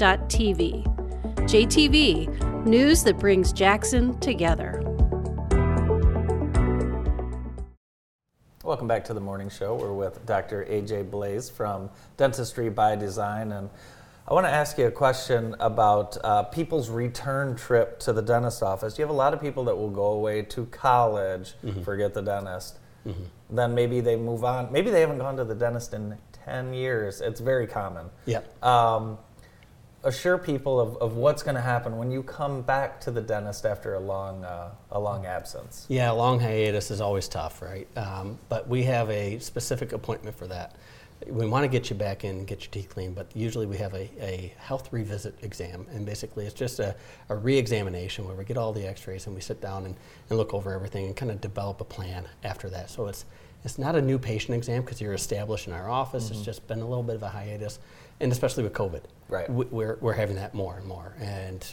[1.36, 4.82] JTV, news that brings Jackson together.
[8.64, 9.74] Welcome back to the morning show.
[9.74, 10.64] We're with Dr.
[10.70, 13.52] AJ Blaze from Dentistry by Design.
[13.52, 13.68] And
[14.26, 18.62] I want to ask you a question about uh, people's return trip to the dentist
[18.62, 18.98] office.
[18.98, 21.54] You have a lot of people that will go away to college,
[21.84, 22.77] forget the dentist.
[23.50, 24.70] Then maybe they move on.
[24.70, 27.20] Maybe they haven't gone to the dentist in 10 years.
[27.20, 28.06] It's very common.
[28.26, 28.40] Yeah.
[28.62, 29.18] Um,
[30.04, 33.66] assure people of, of what's going to happen when you come back to the dentist
[33.66, 35.86] after a long, uh, a long absence.
[35.88, 37.88] Yeah, long hiatus is always tough, right?
[37.96, 40.76] Um, but we have a specific appointment for that.
[41.26, 43.76] We want to get you back in and get your teeth clean, but usually we
[43.78, 45.86] have a, a health revisit exam.
[45.90, 46.94] And basically, it's just a,
[47.28, 49.96] a re examination where we get all the x rays and we sit down and,
[50.30, 52.88] and look over everything and kind of develop a plan after that.
[52.88, 53.24] So it's,
[53.64, 56.28] it's not a new patient exam because you're established in our office.
[56.28, 56.44] It's mm-hmm.
[56.44, 57.80] just been a little bit of a hiatus,
[58.20, 59.02] and especially with COVID.
[59.28, 59.50] Right.
[59.50, 61.14] we- We're, we're having that more and more.
[61.18, 61.66] And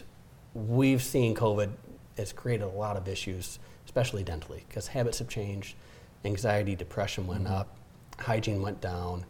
[0.55, 1.69] we've seen COVID
[2.17, 5.75] has created a lot of issues, especially dentally, because habits have changed,
[6.23, 7.53] anxiety, depression went mm-hmm.
[7.53, 7.77] up,
[8.17, 9.25] hygiene went down,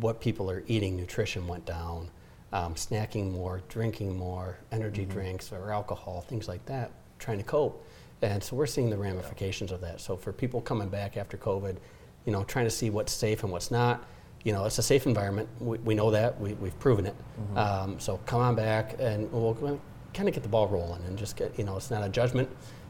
[0.00, 2.10] what people are eating, nutrition went down,
[2.52, 7.86] um, snacking more, drinking more, energy drinks or alcohol, things like that, trying to cope.
[8.20, 10.00] And so we're seeing the ramifications of that.
[10.00, 11.76] So for people coming back after COVID,
[12.24, 14.04] you know, trying to see what's safe and what's not,
[14.44, 15.48] you know, it's a safe environment.
[15.60, 16.38] We, we know that.
[16.40, 17.14] We, we've proven it.
[17.56, 19.80] Um, so come on back and we'll
[20.14, 22.48] kind of get the ball rolling and just get, you know, it's not a judgment.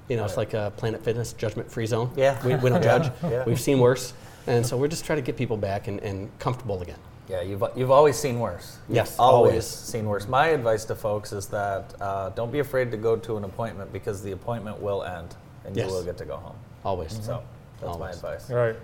[0.09, 2.11] You know, it's like a Planet Fitness judgment free zone.
[2.17, 2.45] Yeah.
[2.45, 3.11] We, we don't judge.
[3.23, 3.45] Yeah.
[3.45, 4.13] We've seen worse.
[4.47, 6.99] And so we're just trying to get people back and, and comfortable again.
[7.29, 8.79] Yeah, you've, you've always seen worse.
[8.89, 9.67] You've Yes, always, always.
[9.67, 10.27] seen worse.
[10.27, 13.93] My advice to folks is that uh, don't be afraid to go to an appointment
[13.93, 15.87] because the appointment will end and Yes.
[15.89, 16.57] you will get to go home.
[16.85, 17.13] Always.
[17.25, 17.43] So
[17.81, 18.51] that's my advice.
[18.51, 18.75] Right.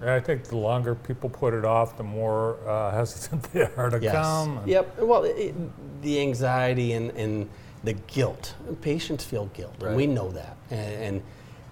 [0.00, 3.90] And I think the longer people put it off, the more uh, hesitant they are
[3.90, 4.14] to Yes.
[4.14, 4.58] come.
[4.58, 4.98] and- Yep.
[5.00, 5.54] Well, it,
[6.02, 7.50] the anxiety and, and
[7.84, 8.54] the guilt.
[8.82, 11.22] Patients feel guilt, and we know that, and, and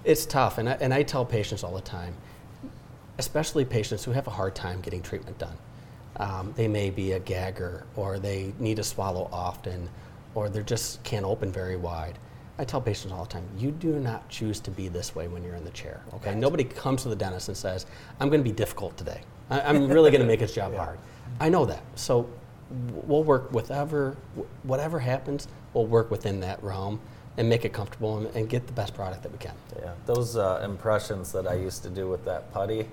[0.05, 0.57] it's tough.
[0.59, 2.15] And I, and I tell patients all the time,
[3.19, 5.57] especially patients who have a hard time getting treatment done.
[6.17, 9.89] Um, they may be a gagger, or they need to swallow often,
[10.35, 12.19] or they just can't open very wide.
[12.59, 15.45] I tell patients all the time, you do not choose to be this way when
[15.45, 16.01] you're in the chair.
[16.15, 17.87] Okay, nobody comes to the dentist and says,
[18.19, 19.21] "I'm going to be difficult today.
[19.49, 20.99] I, I'm really going to make his job hard."
[21.41, 22.29] I know that, so
[23.07, 24.17] we'll work whatever
[24.65, 25.47] whatever happens.
[25.73, 27.01] We'll work within that realm
[27.37, 29.55] and make it comfortable and, and get the best product that we can.
[29.79, 32.89] Yeah, those uh, impressions that I used to do with that putty,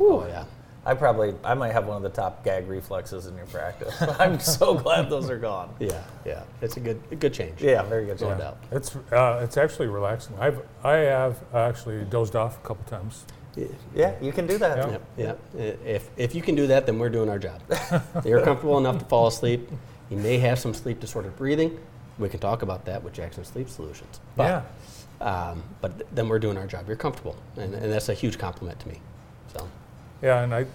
[0.00, 0.44] Oh yeah.
[0.86, 3.94] I probably, I might have one of the top gag reflexes in your practice.
[4.18, 5.74] I'm so glad those are gone.
[5.80, 7.60] Yeah, yeah, it's a good, a good change.
[7.60, 8.18] Yeah, very good.
[8.22, 8.56] no job.
[8.72, 10.36] It's uh, it's actually relaxing.
[10.38, 13.24] I've I have actually dozed off a couple times.
[13.94, 14.78] Yeah, you can do that.
[14.78, 14.90] Yeah.
[14.90, 15.40] Yep, yep.
[15.84, 17.60] I- If, if you can do that, then we're doing our job.
[18.24, 19.68] You're comfortable enough to fall asleep.
[20.10, 21.76] You may have some sleep disordered breathing.
[22.20, 24.20] We can talk about that with Jackson Sleep Solutions.
[24.36, 24.64] But,
[25.20, 26.86] um, but th- then we're doing our job.
[26.86, 29.00] You're comfortable, and, and that's a huge compliment to me.
[29.52, 29.68] So,
[30.22, 30.66] Yeah, and I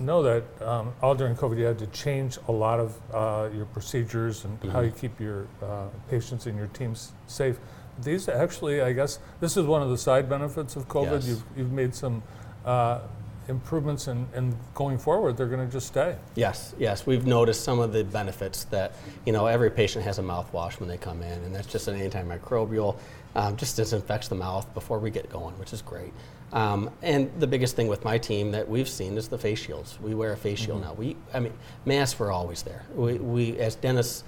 [0.00, 3.66] know that um, all during COVID you had to change a lot of uh, your
[3.66, 7.58] procedures and how you keep your uh, patients and your teams safe.
[8.02, 11.12] These actually, I guess, this is one of the side benefits of COVID.
[11.12, 11.28] Yes.
[11.28, 12.22] You've, you've made some
[12.64, 13.00] uh,
[13.48, 16.16] improvements, and, and going forward, they're going to just stay.
[16.34, 18.94] yes, yes, we've noticed some of the benefits that,
[19.26, 21.98] you know, every patient has a mouthwash when they come in, and that's just an
[21.98, 22.96] antimicrobial,
[23.34, 26.12] um, just disinfects the mouth before we get going, which is great.
[26.52, 29.98] Um, and the biggest thing with my team that we've seen is the face shields.
[30.00, 30.94] We wear a face shield now.
[30.94, 31.52] We, I mean,
[31.84, 32.84] masks were always there.
[32.94, 34.24] We, we as dentists,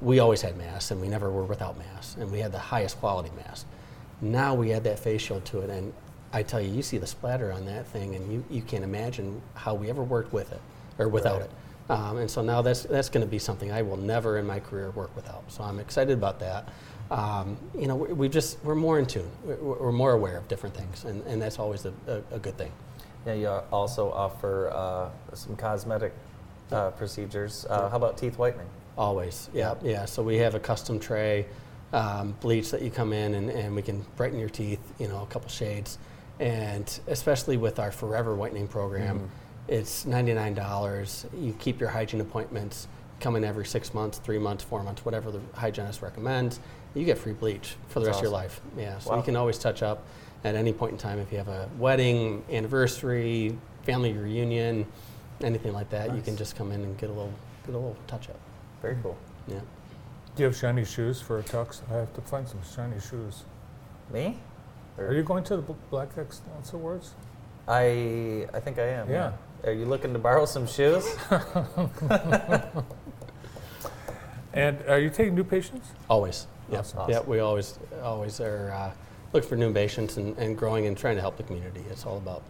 [0.00, 2.98] we always had masks, and we never were without masks, and we had the highest
[2.98, 3.64] quality masks.
[4.20, 5.92] Now we add that face shield to it, and
[6.32, 9.40] I tell you, you see the splatter on that thing, and you, you can't imagine
[9.54, 10.60] how we ever worked with it
[10.98, 11.50] or without it.
[11.88, 14.58] Um, and so now that's that's going to be something I will never in my
[14.58, 15.44] career work without.
[15.48, 16.68] So I'm excited about that.
[17.10, 19.30] Um, you know, we, we just we're more in tune.
[19.44, 22.56] We're, we're more aware of different things, and, and that's always a, a, a good
[22.56, 22.72] thing.
[23.26, 26.12] Yeah, you also offer uh, some cosmetic
[26.72, 27.66] uh, procedures.
[27.68, 28.66] Uh, how about teeth whitening?
[28.96, 30.04] Always, yeah, yeah.
[30.04, 31.46] So we have a custom tray,
[31.92, 35.22] um, bleach that you come in and, and we can brighten your teeth, you know,
[35.22, 35.98] a couple shades.
[36.40, 39.30] And especially with our Forever Whitening program,
[39.68, 41.26] it's $99.
[41.40, 42.88] You keep your hygiene appointments,
[43.20, 46.60] come in every six months, three months, four months, whatever the hygienist recommends.
[46.94, 48.60] You get free bleach for the That's rest of your life.
[48.78, 49.16] Yeah, so Wow.
[49.16, 50.04] you can always touch up
[50.44, 54.86] at any point in time if you have a wedding, anniversary, family reunion,
[55.42, 56.14] anything like that.
[56.14, 57.32] You can just come in and get a little,
[57.66, 58.38] get a little touch up.
[58.80, 59.16] Very cool.
[59.48, 59.60] Yeah.
[60.36, 61.80] Do you have shiny shoes for a tux?
[61.90, 63.44] I have to find some shiny shoes.
[64.12, 64.38] Me?
[64.98, 67.14] Are you going to the Black X Dance Awards?
[67.66, 69.10] I I think I am.
[69.10, 69.32] Yeah.
[69.64, 71.04] Are you looking to borrow some shoes?
[74.52, 75.88] And are you taking new patients?
[76.08, 76.46] Always.
[76.74, 76.80] Yep.
[76.80, 77.10] Awesome.
[77.10, 78.92] Yeah, we always always are uh,
[79.32, 81.84] looking for new patients and, and growing and trying to help the community.
[81.90, 82.42] It's all about,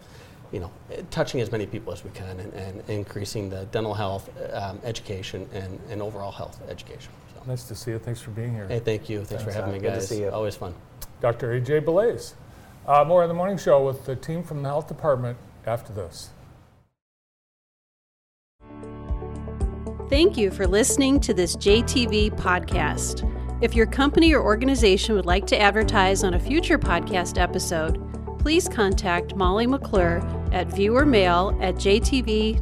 [0.52, 0.70] you know,
[1.10, 5.48] touching as many people as we can and, and increasing the dental health um, education
[5.52, 7.10] and, and overall health education.
[7.34, 7.98] So, Nice to see you.
[7.98, 8.68] Thanks for being here.
[8.68, 9.24] hey, thank you.
[9.24, 9.82] Thanks, for having Doc.
[9.82, 10.30] me, Good to see you.
[10.30, 10.74] Always fun.
[11.20, 11.58] Dr.
[11.60, 12.34] AJ Belays.
[12.86, 16.30] Uh, more in the morning show with the team from the health department after this.
[20.10, 23.22] Thank you for listening to this JTV podcast.
[23.64, 27.98] If your company or organization would like to advertise on a future podcast episode,
[28.38, 30.18] please contact Molly McClure
[30.52, 32.60] at viewermail at jtv.tv.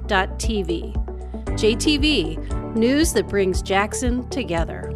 [1.59, 4.93] JTV, news that brings Jackson together.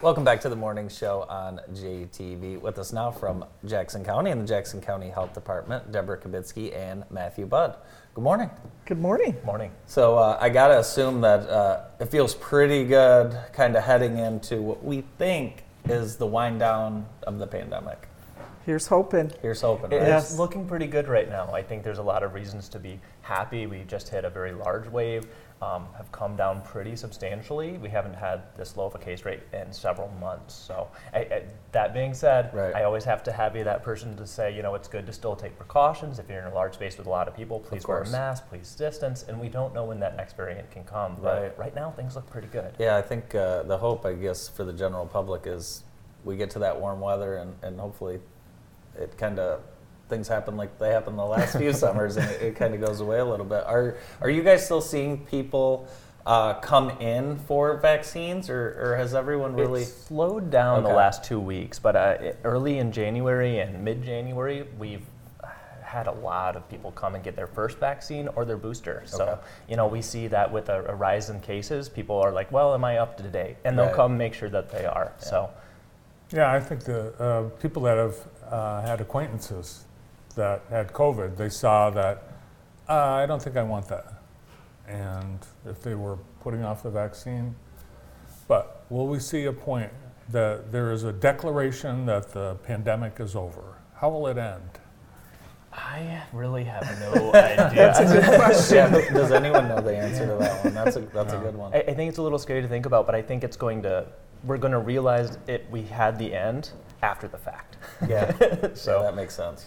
[0.00, 2.60] Welcome back to the morning show on JTV.
[2.60, 7.04] With us now from Jackson County and the Jackson County Health Department, Deborah Kabitsky and
[7.10, 7.76] Matthew Budd.
[8.14, 8.48] Good morning.
[8.86, 9.36] Good morning.
[9.44, 9.72] Morning.
[9.86, 14.62] So uh, I gotta assume that uh, it feels pretty good, kind of heading into
[14.62, 18.06] what we think is the wind down of the pandemic.
[18.64, 19.32] Here's hoping.
[19.42, 20.00] Here's hoping, right?
[20.00, 20.30] Yes.
[20.30, 21.52] It's looking pretty good right now.
[21.52, 23.66] I think there's a lot of reasons to be happy.
[23.66, 25.26] We just hit a very large wave,
[25.64, 27.78] um, have come down pretty substantially.
[27.78, 30.54] We haven't had this low of a case rate in several months.
[30.54, 31.42] So, I, I,
[31.72, 32.74] that being said, Right.
[32.74, 35.12] I always have to have you that person to say, you know, it's good to
[35.12, 36.18] still take precautions.
[36.18, 38.48] If you're in a large space with a lot of people, please wear a mask,
[38.48, 39.24] please distance.
[39.28, 41.16] And we don't know when that next variant can come.
[41.22, 41.58] But Right.
[41.58, 42.74] right now, things look pretty good.
[42.78, 45.84] Yeah, I think uh, the hope, I guess, for the general public is
[46.24, 48.18] we get to that warm weather and, and hopefully
[48.98, 49.60] it kind of
[50.08, 53.00] things happen like they happened the last few summers, and it, it kind of goes
[53.00, 53.64] away a little bit.
[53.66, 55.88] Are are you guys still seeing people
[56.26, 59.82] uh, come in for vaccines, or, or has everyone really?
[59.82, 64.66] It's slowed down the last two weeks, but uh, it- early in January and mid-January,
[64.78, 65.04] we've
[65.82, 68.96] had a lot of people come and get their first vaccine or their booster.
[69.02, 69.06] Okay.
[69.06, 69.38] So,
[69.68, 72.74] you know, we see that with a, a rise in cases, people are like, well,
[72.74, 73.58] am I up to date?
[73.64, 73.94] And they'll Right.
[73.94, 75.12] come make sure that they are.
[75.18, 75.50] So,
[76.32, 78.16] Yeah, I think the uh, people that have
[78.50, 79.83] uh, had acquaintances
[80.34, 82.24] that had COVID, they saw that
[82.88, 84.22] uh, I don't think I want that,
[84.86, 87.54] and if they were putting off the vaccine,
[88.46, 89.90] but will we see a point
[90.30, 93.62] that there is a declaration that the pandemic is over?
[93.96, 94.60] How will it end?
[95.72, 97.72] I really have no idea.
[97.74, 98.76] That's a good question.
[98.76, 100.74] Yeah, does anyone know the answer to that one?
[100.74, 101.74] That's a that's a good one.
[101.74, 103.82] I, I think it's a little scary to think about, but I think it's going
[103.82, 104.06] to,
[104.44, 106.70] we're going to realize it, we had the end
[107.02, 107.76] after the fact.
[108.08, 108.30] Yeah,
[108.74, 109.66] So- yeah, that makes sense.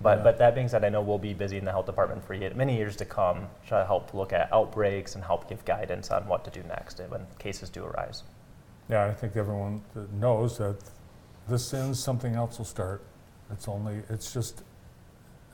[0.00, 2.34] But, but that being said, I know we'll be busy in the health department for
[2.34, 6.10] yet many years to come, try to help look at outbreaks and help give guidance
[6.10, 8.22] on what to do next when cases do arise.
[8.88, 9.82] Yeah, I think everyone
[10.20, 10.76] knows that
[11.48, 13.02] this ends, something else will start.
[13.50, 14.62] It's only, it's just,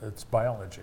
[0.01, 0.81] it's biology.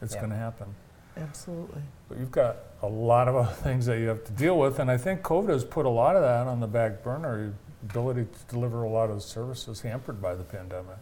[0.00, 0.20] It's Yeah.
[0.20, 0.74] going to happen.
[1.16, 1.82] Absolutely.
[2.08, 4.90] But you've got a lot of other things that you have to deal with, and
[4.90, 7.38] I think COVID has put a lot of that on the back burner.
[7.38, 7.52] Your
[7.90, 10.96] ability to deliver a lot of services hampered by the pandemic.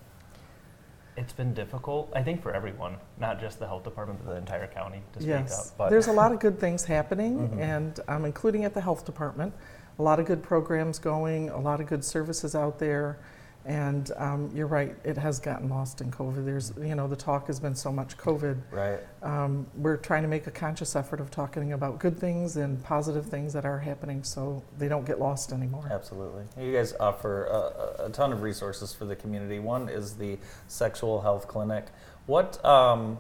[1.17, 4.67] It's been difficult, I think, for everyone, not just the health department, but the entire
[4.69, 5.71] county to speak Yes.
[5.73, 5.77] up.
[5.79, 7.61] But There's a lot of good things happening, Mhm.
[7.61, 9.53] and um, including at the health department.
[9.99, 13.19] A lot of good programs going, a lot of good services out there.
[13.67, 16.45] And um, you're right, it has gotten lost in COVID.
[16.45, 18.59] There's, you know, the talk has been so much COVID.
[18.71, 19.01] Right.
[19.23, 23.27] Um, we're trying to make a conscious effort of talking about good things and positive
[23.27, 25.87] things that are happening so they don't get lost anymore.
[25.93, 26.45] Absolutely.
[26.59, 29.59] You guys offer a, a- ton of resources for the community.
[29.59, 31.87] One is the sexual health clinic.
[32.27, 33.19] What um,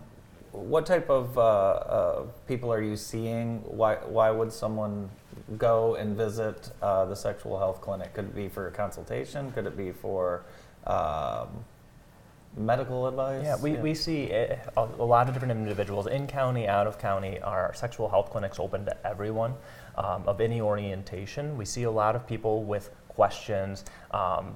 [0.52, 3.58] what type of uh, uh, people are you seeing?
[3.66, 5.10] Why why would someone
[5.58, 8.14] go and visit uh, the sexual health clinic?
[8.14, 9.50] Could it be for a consultation?
[9.52, 10.42] Could it be for
[10.86, 11.48] um,
[12.56, 13.44] medical advice?
[13.44, 16.98] Yeah, we, we see eh, a, a lot of different individuals in county, out of
[16.98, 17.40] county.
[17.40, 19.54] Our sexual health clinics open to everyone
[19.96, 21.56] um, of any orientation.
[21.56, 24.54] We see a lot of people with questions um,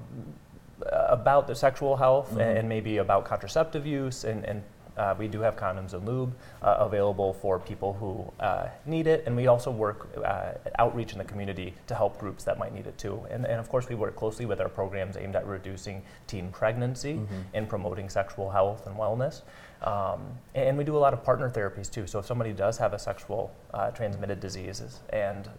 [0.91, 2.59] about their sexual health Mhm.
[2.59, 4.61] and maybe about contraceptive use and, and
[4.97, 9.23] uh, we do have condoms and lube uh, available for people who uh, need it,
[9.25, 12.87] and we also work uh, outreach in the community to help groups that might need
[12.87, 13.19] it too.
[13.29, 17.15] And, and of course, we work closely with our programs aimed at reducing teen pregnancy
[17.15, 17.43] Mhm.
[17.53, 19.41] and promoting sexual health and wellness.
[19.83, 20.21] Um,
[20.55, 22.07] and we do a lot of partner therapies too.
[22.07, 25.49] So if somebody does have a sexual uh, transmitted diseases and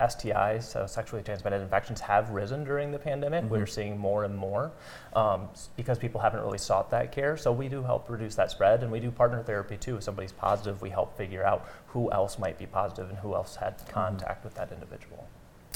[0.00, 3.44] STIs, so sexually transmitted infections, have risen during the pandemic.
[3.44, 3.48] Mhm.
[3.48, 4.72] We're seeing more and more
[5.12, 7.36] um, because people haven't really sought that care.
[7.36, 9.96] So we do help reduce that spread, and we do partner therapy too.
[9.96, 13.56] If somebody's positive, we help figure out who else might be positive and who else
[13.56, 15.26] had contact with that individual.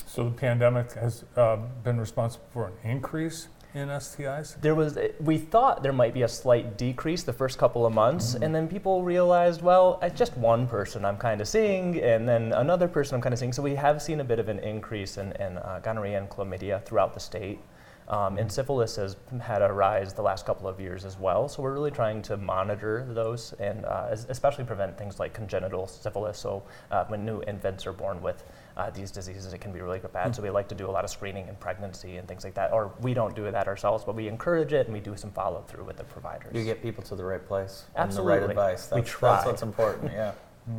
[0.06, 4.60] So the pandemic has uh, been responsible for an increase in STIs?
[4.60, 8.34] There was, we thought there might be a slight decrease the first couple of months,
[8.34, 12.52] and then people realized, well, it's just one person I'm kind of seeing, and then
[12.52, 13.52] another person I'm kind of seeing.
[13.52, 16.84] So we have seen a bit of an increase in, in uh, gonorrhea and chlamydia
[16.84, 17.58] throughout the state.
[18.06, 21.48] Um, and syphilis has had a rise the last couple of years as well.
[21.48, 26.38] So we're really trying to monitor those and uh, especially prevent things like congenital syphilis.
[26.38, 28.44] So uh, when new infants are born with
[28.76, 30.34] uh, these diseases, it can be really bad.
[30.34, 32.72] So we like to do a lot of screening in pregnancy and things like that.
[32.72, 35.62] Or we don't do that ourselves, but we encourage it and we do some follow
[35.62, 36.54] through with the providers.
[36.54, 38.50] You get people to the right place and the right Absolutely.
[38.50, 38.90] advice.
[38.90, 39.34] We That's, try.
[39.34, 40.12] that's what's important.
[40.12, 40.32] Yeah.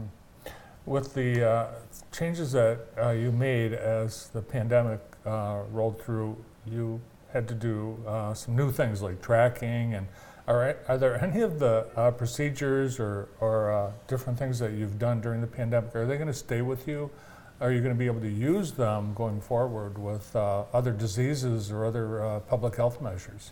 [0.85, 1.67] With the uh,
[2.11, 7.01] changes that uh, you made as the pandemic uh, rolled through, you
[7.33, 10.05] had to do uh, some new things like tracking and
[10.47, 14.99] are, are there any of the uh, procedures or, or uh, different things that you've
[14.99, 17.09] done during the pandemic, are they going to stay with you?
[17.61, 21.71] Are you going to be able to use them going forward with uh, other diseases
[21.71, 23.51] or other uh, public health measures?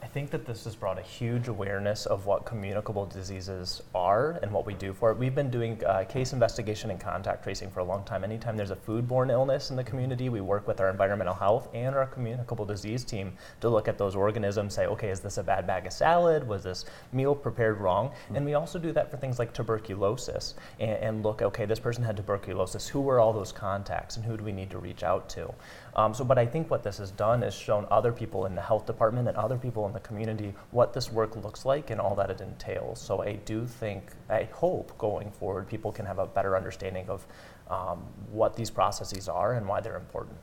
[0.00, 4.52] I think that this has brought a huge awareness of what communicable diseases are and
[4.52, 5.18] what we do for it.
[5.18, 8.22] We've been doing uh, case investigation and contact tracing for a long time.
[8.22, 11.96] Anytime there's a foodborne illness in the community, we work with our environmental health and
[11.96, 15.66] our communicable disease team to look at those organisms, say, okay, is this a bad
[15.66, 16.46] bag of salad?
[16.46, 18.12] Was this meal prepared wrong?
[18.34, 22.04] And we also do that for things like tuberculosis and, and look, okay, this person
[22.04, 22.86] had tuberculosis.
[22.86, 25.52] Who were all those contacts and who do we need to reach out to?
[25.98, 28.62] Um, so, but I think what this has done is shown other people in the
[28.62, 32.14] health department and other people in the community what this work looks like and all
[32.14, 33.00] that it entails.
[33.00, 37.26] So, I do think, I hope going forward, people can have a better understanding of
[37.68, 40.36] um, what these processes are and why they're important.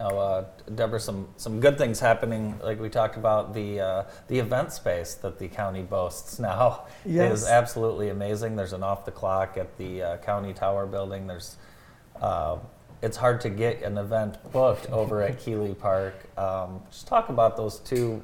[0.00, 0.44] Oh, uh,
[0.74, 2.58] Deborah, some, some good things happening.
[2.62, 7.42] Like we talked about the uh, the event space that the county boasts now Yes.
[7.42, 8.56] is absolutely amazing.
[8.56, 11.26] There's an off the clock at the uh, county tower building.
[11.28, 11.58] There's
[12.20, 12.56] uh,
[13.04, 16.14] it's hard to get an event booked over at Keeley Park.
[16.38, 18.22] Um, just talk about those two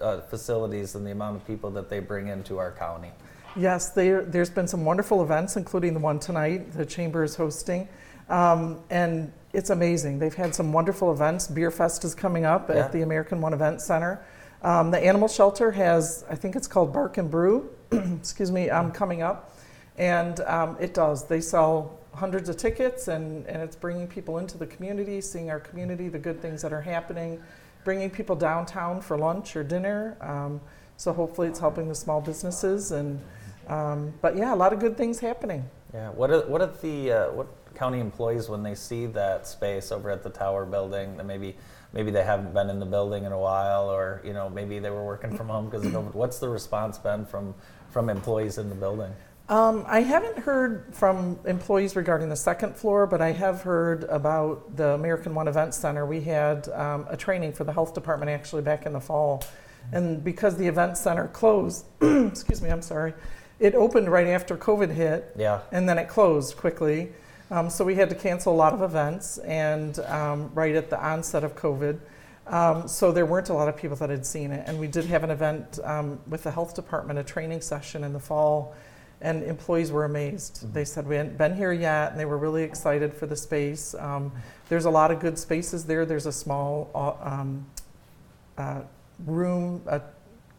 [0.00, 3.10] uh, facilities and the amount of people that they bring into our county.
[3.54, 7.86] Yes, there, there's been some wonderful events, including the one tonight the Chamber is hosting.
[8.30, 10.18] Um, and it's amazing.
[10.18, 11.46] They've had some wonderful events.
[11.46, 12.76] Beer Fest is coming up Yeah.
[12.76, 14.24] at the American One Event Center.
[14.62, 18.90] Um, the animal shelter has, I think it's called Bark and Brew, excuse me, um,
[18.90, 19.54] coming up.
[19.98, 21.26] And um, it does.
[21.28, 25.60] They sell hundreds of tickets, and, and it's bringing people into the community, seeing our
[25.60, 27.40] community, the good things that are happening,
[27.84, 30.16] bringing people downtown for lunch or dinner.
[30.20, 30.60] Um,
[30.96, 32.92] so hopefully it's helping the small businesses.
[32.92, 33.20] And,
[33.68, 35.68] um, but yeah, a lot of good things happening.
[35.92, 36.10] Yeah.
[36.10, 37.46] What are what are the uh, what
[37.76, 41.56] county employees when they see that space over at the tower building that maybe
[41.92, 44.90] maybe they haven't been in the building in a while or you know maybe they
[44.90, 46.14] were working from home because of COVID.
[46.14, 47.54] What's the response been from
[47.90, 49.12] from employees in the building?
[49.48, 54.74] Um, I haven't heard from employees regarding the second floor, but I have heard about
[54.76, 56.06] the American One Event Center.
[56.06, 59.44] We had um, a training for the health department actually back in the fall.
[59.92, 63.12] And because the event center closed, excuse me, I'm sorry,
[63.60, 65.60] it opened right after COVID hit Yeah.
[65.72, 67.12] and then it closed quickly.
[67.50, 70.98] Um, so we had to cancel a lot of events and um, right at the
[70.98, 72.00] onset of COVID.
[72.46, 74.64] Um, so there weren't a lot of people that had seen it.
[74.66, 78.14] And we did have an event um, with the health department, a training session in
[78.14, 78.74] the fall,
[79.20, 80.72] and employees were amazed.
[80.72, 83.94] They said we hadn't been here yet, and they were really excited for the space.
[83.94, 84.32] Um,
[84.68, 86.04] there's a lot of good spaces there.
[86.04, 87.66] There's a small uh, um,
[88.58, 88.80] uh,
[89.26, 90.00] room, a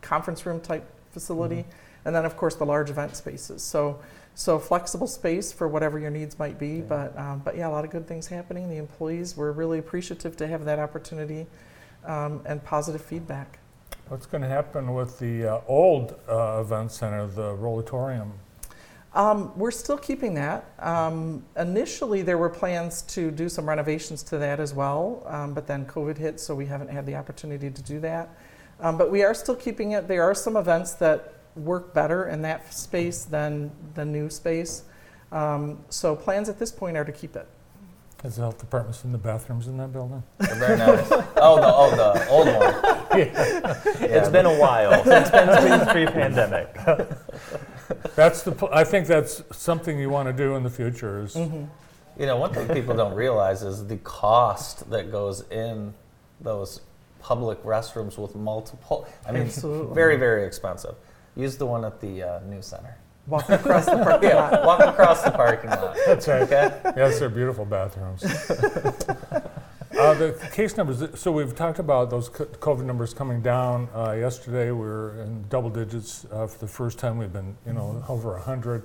[0.01, 1.65] conference room type facility,
[2.05, 3.61] and then of course the large event spaces.
[3.61, 3.99] So,
[4.35, 6.81] so flexible space for whatever your needs might be.
[6.81, 8.69] But, um, but yeah, a lot of good things happening.
[8.69, 11.47] The employees were really appreciative to have that opportunity
[12.05, 13.59] um, and positive feedback.
[14.07, 18.33] What's going to happen with the uh, old uh, event center, the Rollatorium?
[19.15, 20.73] Um, we're still keeping that.
[20.77, 25.65] Um, initially, there were plans to do some renovations to that as well, um, but
[25.65, 28.29] then COVID hit, so we haven't had the opportunity to do that.
[28.79, 30.07] Um, but we are still keeping it.
[30.07, 34.83] There are some events that work better in that space than the new space.
[35.31, 37.47] Um, so plans at this point are to keep it.
[38.21, 40.21] Has the health department seen the bathrooms in that building?
[40.37, 41.11] They're very nice.
[41.11, 42.94] oh, the oh the old one.
[43.19, 44.93] It's been a while.
[45.05, 46.73] It's been pre- pre-pandemic.
[48.15, 48.51] That's the.
[48.51, 51.21] pl- I think that's something you want to do in the future.
[51.21, 51.65] Is Mm-hmm.
[52.19, 55.93] You know, one thing people don't realize is the cost that goes in
[56.39, 56.79] those
[57.19, 59.07] public restrooms with multiple.
[59.27, 59.93] I mean, Absolutely.
[59.93, 60.95] very very expensive.
[61.35, 62.95] Use the one at the uh, news center.
[63.27, 64.65] Walk across the parking lot.
[64.65, 65.97] Walk across the parking lot.
[66.05, 66.43] That's right.
[66.43, 66.71] Okay.
[66.95, 68.23] Yes, they're beautiful bathrooms.
[70.05, 71.03] uh, the case numbers.
[71.19, 73.89] So we've talked about those COVID numbers coming down.
[73.95, 77.17] Uh, yesterday we were in double digits uh, for the first time.
[77.17, 78.83] We've been, you know, over hundred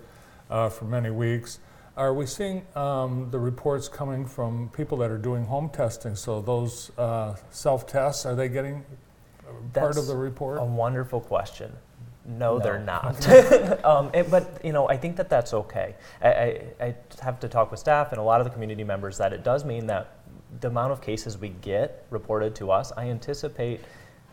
[0.51, 1.59] uh, for many weeks.
[1.97, 6.17] Are we seeing um, the reports coming from people that are doing home testing?
[6.17, 8.85] So those uh, self tests are they getting
[9.47, 10.59] uh, part of the report?
[10.61, 11.73] A wonderful question.
[12.25, 12.59] No, No.
[12.65, 13.29] they're not.
[13.85, 15.97] um, it- but you know, I think that that's okay.
[16.23, 19.19] I, I, I have to talk with staff and a lot of the community members
[19.19, 20.13] that it does mean that
[20.61, 23.81] the amount of cases we get reported to us, I anticipate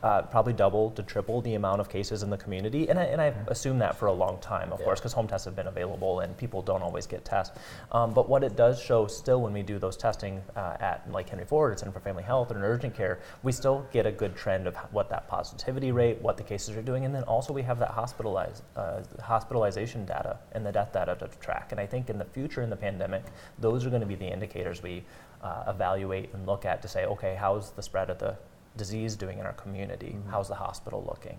[0.03, 3.21] uh, probably double to triple the amount of cases in the community, and I, and
[3.21, 4.85] I've assumed that for a long time, of Yeah.
[4.85, 7.57] course, because home tests have been available and people don't always get tests.
[7.91, 11.29] Um, but what it does show still when we do those testing uh, at like
[11.29, 14.11] Henry Ford, or Center for Family Health, or in urgent care, we still get a
[14.11, 17.51] good trend of what that positivity rate, what the cases are doing, and then also
[17.51, 21.71] we have that hospitalized uh, hospitalization data and the death data to track.
[21.71, 23.23] And I think in the future, in the pandemic,
[23.59, 25.03] those are going to be the indicators we
[25.41, 28.35] uh, evaluate and look at to say, okay, how's the spread of the
[28.78, 30.15] disease doing in our community?
[30.30, 31.38] How's the hospital looking?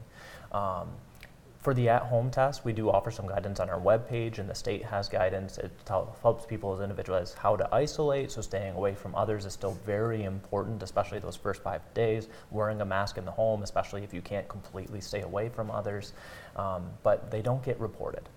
[0.52, 0.88] Um,
[1.60, 4.84] for the at-home test, we do offer some guidance on our webpage, and the state
[4.84, 5.58] has guidance.
[5.58, 9.76] It helps people as individuals how to isolate, so staying away from others is still
[9.84, 12.28] very important, especially those first five days.
[12.52, 16.12] Wearing a mask in the home, especially if you can't completely stay away from others,
[16.54, 18.28] um, but they don't get reported.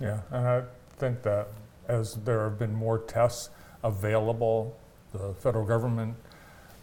[0.00, 0.62] Yeah, and I
[0.96, 1.48] think that
[1.86, 3.50] as there have been more tests
[3.84, 4.76] available,
[5.12, 6.16] the federal government,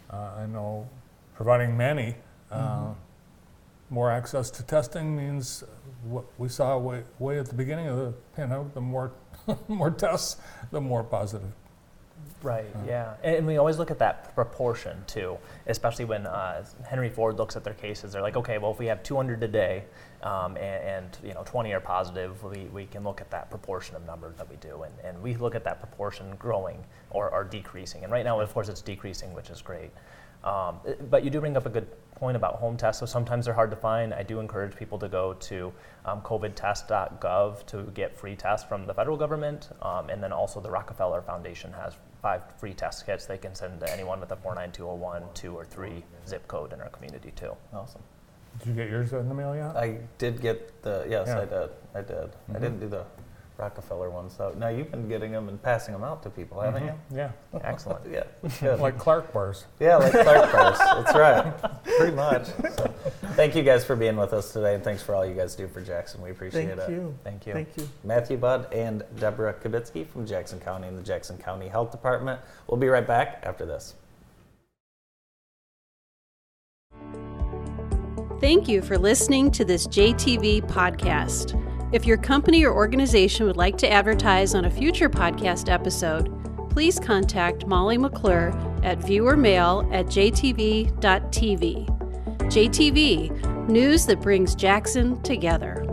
[0.10, 0.88] I know,
[1.36, 2.16] providing many,
[2.52, 2.94] uh,
[3.90, 5.64] more access to testing means
[6.04, 9.12] what we saw way, way at the beginning of the pandemic, the more,
[9.68, 10.38] more tests,
[10.72, 11.52] the more positive
[12.42, 12.66] Right.
[12.88, 17.38] Yeah, and, and we always look at that proportion too, especially when uh, Henry Ford
[17.38, 18.14] looks at their cases.
[18.14, 19.86] They're like, okay, well, if we have 200 today,
[20.24, 23.96] um, and, and you know 20 are positive, we, we can look at that proportion
[23.96, 27.44] of numbers that we do, and, and we look at that proportion growing or, or
[27.44, 28.04] decreasing.
[28.04, 29.92] And right now, of course, it's decreasing, which is great.
[30.44, 33.00] Um, but you do bring up a good point about home tests.
[33.00, 34.14] So sometimes they're hard to find.
[34.14, 35.74] I do encourage people to go to
[36.06, 39.70] um, covidtest.gov to get free tests from the federal government.
[39.82, 43.80] Um, and then also the Rockefeller Foundation has five free test kits they can send
[43.82, 47.52] to anyone with a 49201, 2, or 3 zip code in our community too.
[47.74, 48.02] Awesome.
[48.60, 49.76] Did you get yours in the mail yet?
[49.76, 51.42] I did get the yes, Yeah.
[51.42, 51.70] I did.
[51.94, 52.30] I did.
[52.50, 52.80] I didn't mm-hmm.
[52.80, 53.06] do the
[53.58, 54.54] Rockefeller ones though.
[54.58, 57.16] Now you've been getting them and passing them out to people, haven't mm-hmm.
[57.16, 57.18] you?
[57.18, 57.32] Yeah,
[57.62, 58.06] Excellent.
[58.12, 58.24] Yeah.
[58.60, 58.80] Good.
[58.82, 59.66] like Clark bars.
[59.80, 60.78] yeah, like Clark bars.
[60.80, 61.84] That's right.
[61.98, 62.48] Pretty much.
[62.76, 62.94] So,
[63.34, 65.68] thank you guys for being with us today, and thanks for all you guys do
[65.68, 66.22] for Jackson.
[66.22, 66.90] We appreciate Thank it.
[66.90, 67.18] you.
[67.24, 67.54] Thank you.
[67.54, 67.90] Thank you.
[68.04, 72.42] Matthew Budd and Deborah Kubitsky from Jackson County and the Jackson County Health Department.
[72.68, 73.96] We'll be right back after this.
[78.46, 81.60] Thank you for listening to this JTV podcast.
[81.92, 86.30] If your company or organization would like to advertise on a future podcast episode,
[86.70, 88.50] please contact Molly McClure
[88.84, 90.94] at viewermail at jtv.tv.
[92.38, 95.84] JTV, news that brings Jackson together.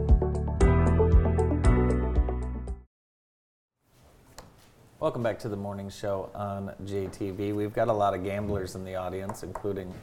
[5.01, 7.55] Welcome back to the morning show on JTV.
[7.55, 9.95] We've got a lot of gamblers in the audience, including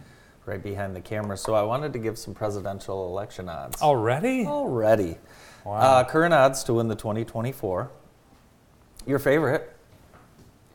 [0.50, 1.38] right behind the camera.
[1.38, 3.82] So I wanted to give some presidential election odds.
[3.82, 4.46] Already?
[4.46, 5.18] Already.
[5.64, 5.76] Wow.
[5.76, 7.92] Uh, current odds to win the 2024.
[9.06, 9.76] Your favorite?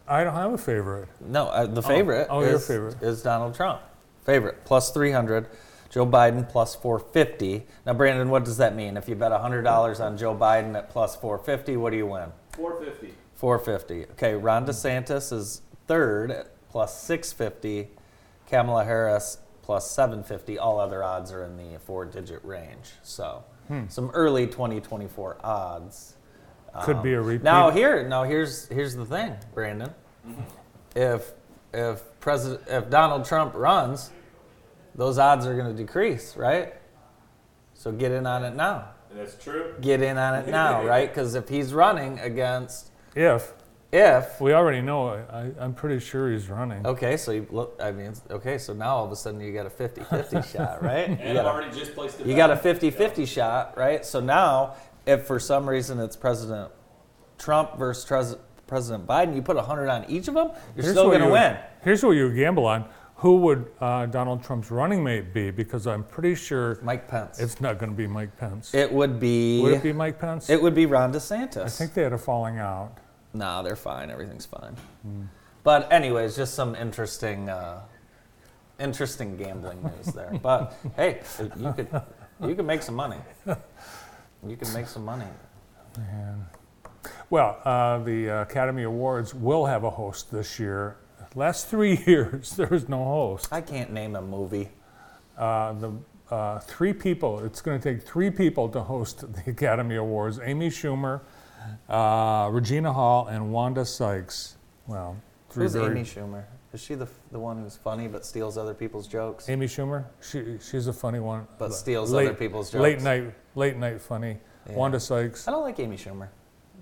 [0.06, 1.08] I don't have a favorite.
[1.20, 2.28] No, uh, the favorite.
[2.30, 3.02] oh, your is, favorite.
[3.02, 3.80] is Donald Trump.
[4.24, 5.48] Favorite plus 300.
[5.90, 7.66] Joe Biden plus 450.
[7.86, 8.96] Now, Brandon, what does that mean?
[8.96, 12.32] If you bet $100 on Joe Biden at plus 450, what do you win?
[12.52, 13.14] 450.
[13.34, 14.10] 450.
[14.12, 17.90] Okay, Ron DeSantis is third at plus 650.
[18.48, 20.58] Kamala Harris plus 750.
[20.58, 22.92] All other odds are in the four digit range.
[23.02, 23.84] So, Hmm.
[23.88, 26.16] some early 2024 odds.
[26.82, 27.42] Could Um, be a repeat.
[27.44, 29.94] Now here, now here's here's the thing, Brandon.
[30.94, 31.32] If
[31.72, 34.10] if President if Donald Trump runs,
[34.94, 36.74] those odds are going to decrease, right?
[37.72, 38.88] So get in on it now.
[39.10, 39.74] And that's true.
[39.80, 41.08] Get in on it now, right?
[41.08, 43.52] Because if he's running against If
[43.96, 46.84] if we already know, I, I'm pretty sure he's running.
[46.84, 49.66] okay, so you look, I mean, okay, so now all of a sudden you got
[49.66, 51.08] a 50-50 shot, right?
[51.10, 52.26] You And got I've a- already just placed it.
[52.26, 54.04] You got a 50 50 shot, right?
[54.04, 54.74] So now,
[55.06, 56.72] if for some reason it's President
[57.38, 58.36] Trump versus Pres-
[58.66, 61.56] President Biden, you put 100 on each of them, you're still going to you- win.
[61.84, 62.86] Here's what you gamble on.
[63.18, 65.52] Who would uh, Donald Trump's running mate be?
[65.52, 67.38] Because I'm pretty sure Mike Pence.
[67.38, 68.74] it's not going to be Mike Pence.
[68.74, 69.62] it would be.
[69.62, 70.50] would it be Mike Pence?
[70.50, 71.64] it would be Ron DeSantis.
[71.64, 72.98] I think they had a falling out.
[73.34, 74.10] No, they're fine.
[74.10, 74.76] Everything's fine.
[75.02, 75.22] Hmm.
[75.64, 77.80] But anyways, just some interesting, uh,
[78.78, 80.38] interesting gambling news there.
[80.42, 81.20] But hey,
[81.58, 81.88] you could
[82.46, 83.18] you could make some money.
[84.46, 85.26] You can make some money.
[87.30, 90.96] Well, uh, the Academy Awards will have a host this year.
[91.34, 93.48] Last three years, there was no host.
[93.50, 94.68] I can't name a movie.
[95.36, 95.92] Uh, the
[96.30, 97.40] uh, three people.
[97.40, 101.20] It's going to take three people to host the Academy Awards: Amy Schumer,
[101.88, 104.56] uh, Regina Hall, and Wanda Sykes.
[104.86, 105.16] Well,
[105.50, 106.44] three Who's very- Amy Schumer?
[106.72, 109.48] Is she the the one who's funny but steals other people's jokes?
[109.48, 110.04] Amy Schumer.
[110.20, 111.46] She she's a funny one.
[111.58, 112.82] But steals other people's jokes.
[112.82, 114.38] Late night, late night funny.
[114.68, 114.74] Yeah.
[114.74, 115.46] Wanda Sykes.
[115.46, 116.28] I don't like Amy Schumer.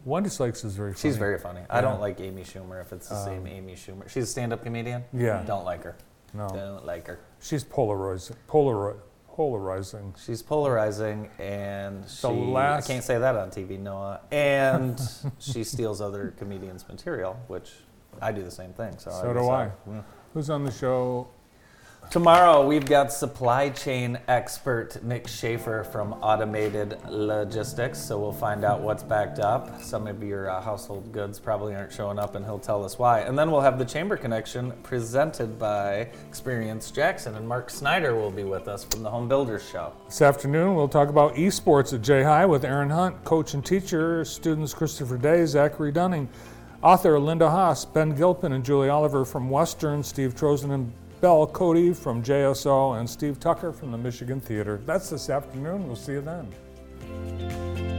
[0.07, 1.01] Wanda Sykes is very funny.
[1.03, 1.61] She's very funny.
[1.69, 4.09] I don't like Amy Schumer if it's the same Amy Schumer.
[4.09, 5.05] She's a stand-up comedian.
[5.13, 5.43] Yeah.
[5.47, 5.95] Don't like her.
[6.35, 7.21] No, Don't like her.
[7.41, 8.37] she's polarizing.
[8.49, 8.97] Polari-
[9.33, 10.15] polarizing.
[10.25, 12.27] She's polarizing, and she.
[12.29, 14.21] Last- I can't say that on TV, Noah.
[14.31, 15.01] And
[15.39, 17.73] she steals other comedians' material, which
[18.21, 18.99] I do the same thing.
[18.99, 19.71] So, So I do I.
[19.91, 20.03] yeah.
[20.35, 21.29] Who's on the show?
[22.11, 27.99] Tomorrow we've got supply chain expert Nick Schaefer from Automated Logistics.
[27.99, 29.81] So we'll find out what's backed up.
[29.81, 33.21] Some of your uh, household goods probably aren't showing up, and he'll tell us why.
[33.21, 38.31] And then we'll have the Chamber Connection presented by Experience Jackson, and Mark Snyder will
[38.31, 39.95] be with us from the Home Builders Show.
[40.07, 44.23] This afternoon, we'll talk about esports at J High with Aaron Hunt, coach and teacher,
[44.27, 46.29] students Christopher Day, Zachary Dunning,
[46.83, 50.93] author Linda Haas, Ben Gilpin, and Julie Oliver from Western, Steve Trozen and
[51.23, 54.81] Bell Cody from JSO, and Steve Tucker from the Michigan Theater.
[54.85, 55.87] That's this afternoon.
[55.87, 57.92] We'll see you then.